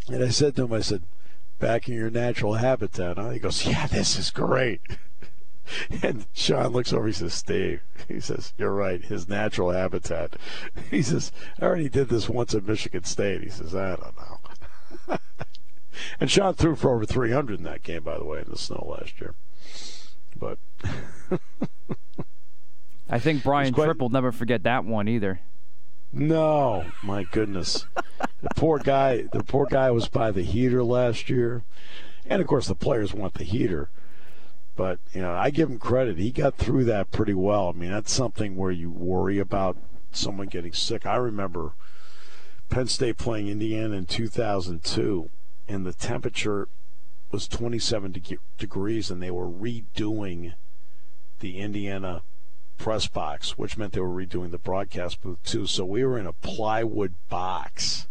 and 0.09 0.23
I 0.23 0.29
said 0.29 0.57
to 0.57 0.65
him, 0.65 0.73
I 0.73 0.81
said, 0.81 1.03
"Back 1.59 1.89
in 1.89 1.95
your 1.95 2.11
natural 2.11 2.55
habitat." 2.55 3.17
Huh? 3.17 3.31
He 3.31 3.39
goes, 3.39 3.65
"Yeah, 3.67 3.87
this 3.87 4.19
is 4.19 4.31
great." 4.31 4.81
And 6.03 6.27
Sean 6.33 6.69
looks 6.69 6.93
over. 6.93 7.07
He 7.07 7.13
says, 7.13 7.35
"Steve," 7.35 7.81
he 8.09 8.21
says, 8.21 8.53
"You're 8.59 8.75
right. 8.75 9.03
His 9.03 9.29
natural 9.29 9.71
habitat." 9.73 10.35
He 10.91 11.03
says, 11.03 11.33
"I 11.61 11.65
already 11.65 11.89
did 11.89 12.09
this 12.09 12.29
once 12.29 12.55
at 12.55 12.67
Michigan 12.67 13.05
State." 13.05 13.43
He 13.43 13.49
says, 13.51 13.75
"I 13.75 13.97
don't 13.97 14.15
know." 15.09 15.19
and 16.21 16.31
Sean 16.31 16.55
threw 16.55 16.75
for 16.77 16.95
over 16.95 17.07
300 17.07 17.59
in 17.59 17.65
that 17.65 17.83
game, 17.83 18.03
by 18.03 18.19
the 18.19 18.25
way, 18.25 18.39
in 18.41 18.51
the 18.51 18.59
snow 18.59 18.95
last 18.99 19.21
year. 19.21 19.35
But 20.37 20.59
I 23.09 23.19
think 23.19 23.43
Brian 23.43 23.73
quite- 23.73 23.85
Tripp 23.87 23.99
will 24.01 24.09
never 24.09 24.33
forget 24.33 24.63
that 24.65 24.85
one 24.85 25.09
either. 25.09 25.41
no, 26.13 26.85
my 27.03 27.25
goodness, 27.25 27.87
the 28.43 28.49
poor 28.57 28.79
guy. 28.79 29.23
The 29.33 29.45
poor 29.45 29.67
guy 29.67 29.91
was 29.91 30.09
by 30.09 30.31
the 30.31 30.43
heater 30.43 30.83
last 30.83 31.29
year, 31.31 31.63
and 32.27 32.41
of 32.41 32.47
course 32.49 32.67
the 32.67 32.75
players 32.75 33.13
want 33.15 33.35
the 33.35 33.45
heater. 33.45 33.91
But 34.77 34.99
you 35.13 35.21
know, 35.21 35.33
I 35.33 35.51
give 35.51 35.71
him 35.71 35.79
credit. 35.79 36.19
He 36.19 36.31
got 36.31 36.57
through 36.57 36.85
that 36.85 37.11
pretty 37.11 37.35
well. 37.35 37.69
I 37.69 37.79
mean, 37.79 37.91
that's 37.91 38.13
something 38.13 38.57
where 38.57 38.73
you 38.73 38.91
worry 38.91 39.39
about 39.39 39.77
someone 40.11 40.49
getting 40.49 40.73
sick. 40.73 41.07
I 41.07 41.17
remember 41.17 41.75
Penn 42.71 42.89
State 42.89 43.17
playing 43.17 43.49
Indiana 43.49 43.95
in 43.97 44.07
2002, 44.07 45.31
and 45.69 45.87
the 45.87 45.93
temperature 45.93 46.69
was 47.31 47.47
27 47.47 48.13
deg- 48.13 48.39
degrees, 48.59 49.11
and 49.11 49.23
they 49.23 49.31
were 49.31 49.49
redoing 49.49 50.55
the 51.41 51.59
Indiana 51.59 52.23
press 52.79 53.07
box, 53.07 53.57
which 53.57 53.77
meant 53.77 53.93
they 53.93 54.01
were 54.01 54.09
redoing 54.09 54.51
the 54.51 54.59
broadcast 54.59 55.23
booth 55.23 55.43
too. 55.45 55.67
So 55.67 55.85
we 55.85 56.05
were 56.05 56.19
in 56.19 56.27
a 56.27 56.33
plywood 56.33 57.15
box 57.29 58.09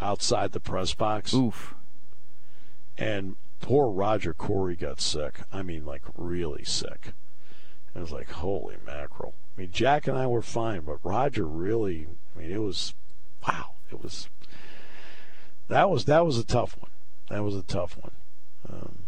outside 0.00 0.52
the 0.52 0.60
press 0.60 0.94
box 0.94 1.34
Oof. 1.34 1.74
and 2.96 3.36
poor 3.60 3.90
Roger 3.90 4.34
Corey 4.34 4.76
got 4.76 5.00
sick. 5.00 5.40
I 5.52 5.62
mean, 5.62 5.84
like 5.84 6.02
really 6.16 6.64
sick. 6.64 7.12
I 7.94 8.00
was 8.00 8.12
like, 8.12 8.30
holy 8.30 8.76
mackerel. 8.86 9.34
I 9.56 9.62
mean, 9.62 9.70
Jack 9.72 10.06
and 10.06 10.16
I 10.16 10.26
were 10.26 10.42
fine, 10.42 10.82
but 10.82 10.98
Roger 11.02 11.44
really. 11.44 12.06
I 12.36 12.40
mean, 12.40 12.52
it 12.52 12.62
was, 12.62 12.94
wow. 13.46 13.72
It 13.90 14.02
was. 14.02 14.28
That 15.68 15.90
was 15.90 16.06
that 16.06 16.24
was 16.24 16.38
a 16.38 16.44
tough 16.44 16.76
one. 16.78 16.90
That 17.28 17.42
was 17.42 17.54
a 17.54 17.62
tough 17.62 17.98
one. 17.98 18.12
Um, 18.70 18.98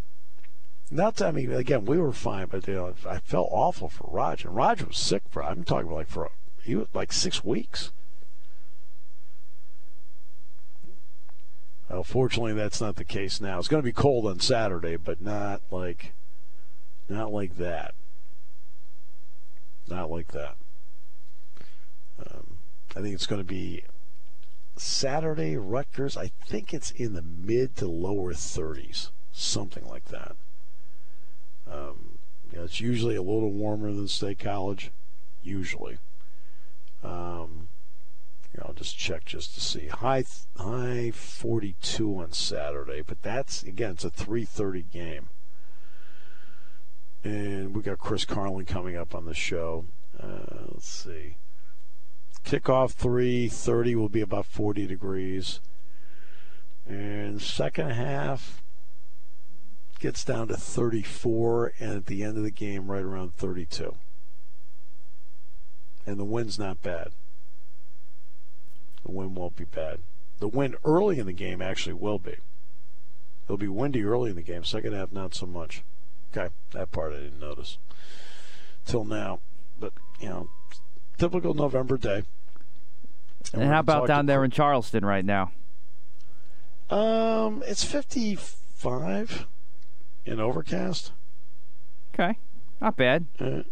not 0.91 1.17
to, 1.17 1.27
I 1.27 1.31
mean, 1.31 1.53
again, 1.53 1.85
we 1.85 1.99
were 1.99 2.13
fine, 2.13 2.49
but 2.51 2.67
you 2.67 2.75
know, 2.75 2.95
I 3.09 3.19
felt 3.19 3.49
awful 3.53 3.89
for 3.89 4.09
Roger. 4.11 4.49
And 4.49 4.57
Roger 4.57 4.87
was 4.87 4.99
sick 4.99 5.23
for. 5.31 5.43
I'm 5.43 5.65
talking 5.65 5.87
about 5.87 5.97
like 5.97 6.09
for 6.09 6.31
he 6.63 6.75
was 6.75 6.89
like 6.93 7.13
six 7.13 7.45
weeks. 7.45 7.93
Uh, 11.91 12.03
fortunately, 12.05 12.53
that's 12.53 12.81
not 12.81 12.97
the 12.97 13.05
case 13.05 13.41
now. 13.41 13.59
It's 13.59 13.67
going 13.67 13.83
to 13.83 13.87
be 13.87 13.93
cold 13.93 14.25
on 14.27 14.39
Saturday, 14.39 14.97
but 14.97 15.21
not 15.21 15.61
like, 15.71 16.13
not 17.09 17.33
like 17.33 17.57
that. 17.57 17.95
Not 19.89 20.09
like 20.09 20.29
that. 20.29 20.55
Um, 22.19 22.59
I 22.95 23.01
think 23.01 23.15
it's 23.15 23.27
going 23.27 23.41
to 23.41 23.49
be 23.49 23.83
Saturday, 24.77 25.57
Rutgers. 25.57 26.17
I 26.17 26.31
think 26.47 26.73
it's 26.73 26.93
in 26.93 27.15
the 27.15 27.23
mid 27.23 27.75
to 27.77 27.89
lower 27.89 28.33
30s, 28.35 29.11
something 29.33 29.87
like 29.89 30.07
that. 30.07 30.37
Um, 31.71 32.19
you 32.53 32.59
know, 32.59 32.65
it's 32.65 32.81
usually 32.81 33.17
a 33.17 33.23
little 33.23 33.51
warmer 33.51 33.93
than 33.93 34.07
State 34.07 34.39
College, 34.39 34.93
usually. 35.43 35.99
Um, 37.03 37.69
know, 38.59 38.67
I'll 38.69 38.75
just 38.75 38.99
check 38.99 39.25
just 39.25 39.55
to 39.55 39.61
see. 39.61 39.87
High 39.87 40.25
high 40.57 41.13
42 41.13 42.19
on 42.19 42.33
Saturday, 42.33 43.03
but 43.07 43.23
that's 43.23 43.63
again 43.63 43.93
it's 43.93 44.05
a 44.05 44.11
3:30 44.11 44.91
game. 44.91 45.29
And 47.23 47.77
we 47.77 47.83
got 47.83 47.99
Chris 47.99 48.25
Carlin 48.25 48.65
coming 48.65 48.97
up 48.97 49.15
on 49.15 49.27
the 49.27 49.35
show. 49.35 49.85
Uh, 50.19 50.67
let's 50.73 50.89
see. 50.89 51.37
Kickoff 52.45 52.95
3:30 52.95 53.95
will 53.95 54.09
be 54.09 54.21
about 54.21 54.47
40 54.47 54.87
degrees. 54.87 55.61
And 56.87 57.41
second 57.41 57.91
half 57.91 58.63
gets 60.01 60.25
down 60.25 60.49
to 60.49 60.57
34 60.57 61.75
and 61.79 61.93
at 61.93 62.07
the 62.07 62.25
end 62.25 62.39
of 62.39 62.43
the 62.43 62.51
game 62.51 62.91
right 62.91 63.03
around 63.03 63.35
32. 63.37 63.95
And 66.07 66.19
the 66.19 66.25
wind's 66.25 66.59
not 66.59 66.83
bad. 66.83 67.13
The 69.05 69.11
wind 69.11 69.37
won't 69.37 69.57
be 69.57 69.65
bad. 69.65 70.01
The 70.39 70.49
wind 70.49 70.77
early 70.85 71.19
in 71.19 71.27
the 71.27 71.33
game 71.33 71.61
actually 71.61 71.95
will 71.95 72.19
be. 72.19 72.37
It'll 73.45 73.57
be 73.57 73.69
windy 73.69 74.05
early 74.05 74.31
in 74.31 74.37
the 74.37 74.43
game. 74.43 74.65
Second 74.65 74.93
half, 74.93 75.13
not 75.13 75.35
so 75.35 75.47
much. 75.47 75.83
Okay, 76.33 76.53
that 76.73 76.93
part 76.93 77.13
I 77.13 77.17
didn't 77.17 77.41
notice 77.41 77.79
till 78.87 79.05
now. 79.05 79.41
But 79.79 79.93
you 80.21 80.29
know, 80.29 80.51
typical 81.19 81.55
November 81.55 81.97
day. 81.97 82.23
And, 83.53 83.63
we're 83.63 83.69
how 83.69 83.81
about 83.81 84.07
down 84.07 84.27
there 84.27 84.45
in 84.45 84.51
Charleston 84.51 85.05
right 85.05 85.25
now? 85.25 85.53
Um, 86.91 87.63
it's 87.67 87.85
fifty-five 87.85 89.47
in 90.25 90.41
overcast. 90.41 91.13
Okay, 92.15 92.39
not 92.81 92.97
bad. 92.97 93.27
Uh, 93.41 93.63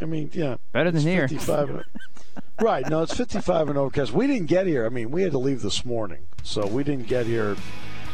I 0.00 0.04
mean, 0.04 0.30
yeah, 0.34 0.56
Better 0.72 0.90
than 0.90 1.02
here. 1.02 1.26
55. 1.28 1.84
right. 2.60 2.88
No, 2.88 3.02
it's 3.02 3.16
55 3.16 3.70
and 3.70 3.78
overcast. 3.78 4.12
We 4.12 4.26
didn't 4.26 4.46
get 4.46 4.66
here. 4.66 4.84
I 4.84 4.90
mean, 4.90 5.10
we 5.10 5.22
had 5.22 5.32
to 5.32 5.38
leave 5.38 5.62
this 5.62 5.84
morning, 5.84 6.26
so 6.42 6.66
we 6.66 6.84
didn't 6.84 7.08
get 7.08 7.26
here. 7.26 7.56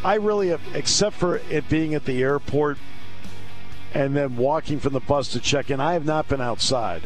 I 0.05 0.15
really, 0.15 0.57
except 0.75 1.17
for 1.17 1.37
it 1.51 1.69
being 1.69 1.95
at 1.95 2.05
the 2.05 2.23
airport 2.23 2.79
and 3.95 4.17
then 4.17 4.37
walking 4.37 4.81
from 4.81 4.93
the 4.93 5.01
bus 5.01 5.29
to 5.29 5.41
check 5.41 5.71
in, 5.71 5.81
I 5.81 5.93
have 5.93 6.05
not 6.05 6.29
been 6.29 6.41
outside. 6.41 7.03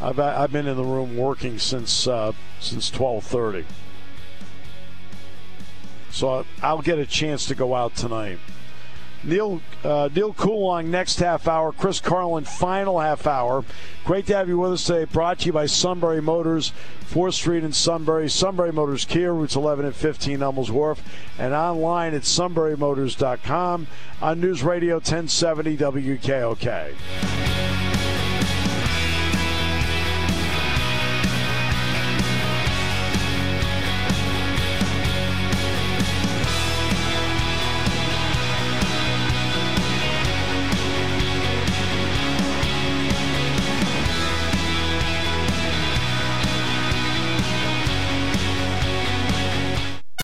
I've 0.00 0.18
I've 0.18 0.52
been 0.52 0.66
in 0.66 0.76
the 0.76 0.84
room 0.84 1.16
working 1.16 1.58
since 1.58 2.06
uh, 2.06 2.32
since 2.58 2.90
12:30. 2.90 3.64
So 6.10 6.44
I'll 6.62 6.82
get 6.82 6.98
a 6.98 7.06
chance 7.06 7.46
to 7.46 7.54
go 7.54 7.74
out 7.74 7.94
tonight. 7.94 8.38
Neil 9.22 9.60
uh, 9.84 10.08
Neil 10.14 10.32
Coolong 10.32 10.90
next 10.90 11.18
half 11.18 11.46
hour. 11.46 11.72
Chris 11.72 12.00
Carlin 12.00 12.44
final 12.44 13.00
half 13.00 13.26
hour. 13.26 13.64
Great 14.04 14.26
to 14.26 14.36
have 14.36 14.48
you 14.48 14.58
with 14.58 14.72
us 14.72 14.84
today. 14.84 15.04
Brought 15.04 15.40
to 15.40 15.46
you 15.46 15.52
by 15.52 15.66
Sunbury 15.66 16.22
Motors, 16.22 16.72
4th 17.10 17.34
Street 17.34 17.64
in 17.64 17.72
Sunbury. 17.72 18.30
Sunbury 18.30 18.72
Motors 18.72 19.04
Kia, 19.04 19.32
routes 19.32 19.56
11 19.56 19.84
and 19.84 19.94
15 19.94 20.40
Hummel's 20.40 20.70
Wharf, 20.70 21.02
and 21.38 21.52
online 21.52 22.14
at 22.14 22.22
sunburymotors.com 22.22 23.86
on 24.22 24.40
News 24.40 24.62
Radio 24.62 24.96
1070 24.96 25.76
WKOK. 25.76 27.89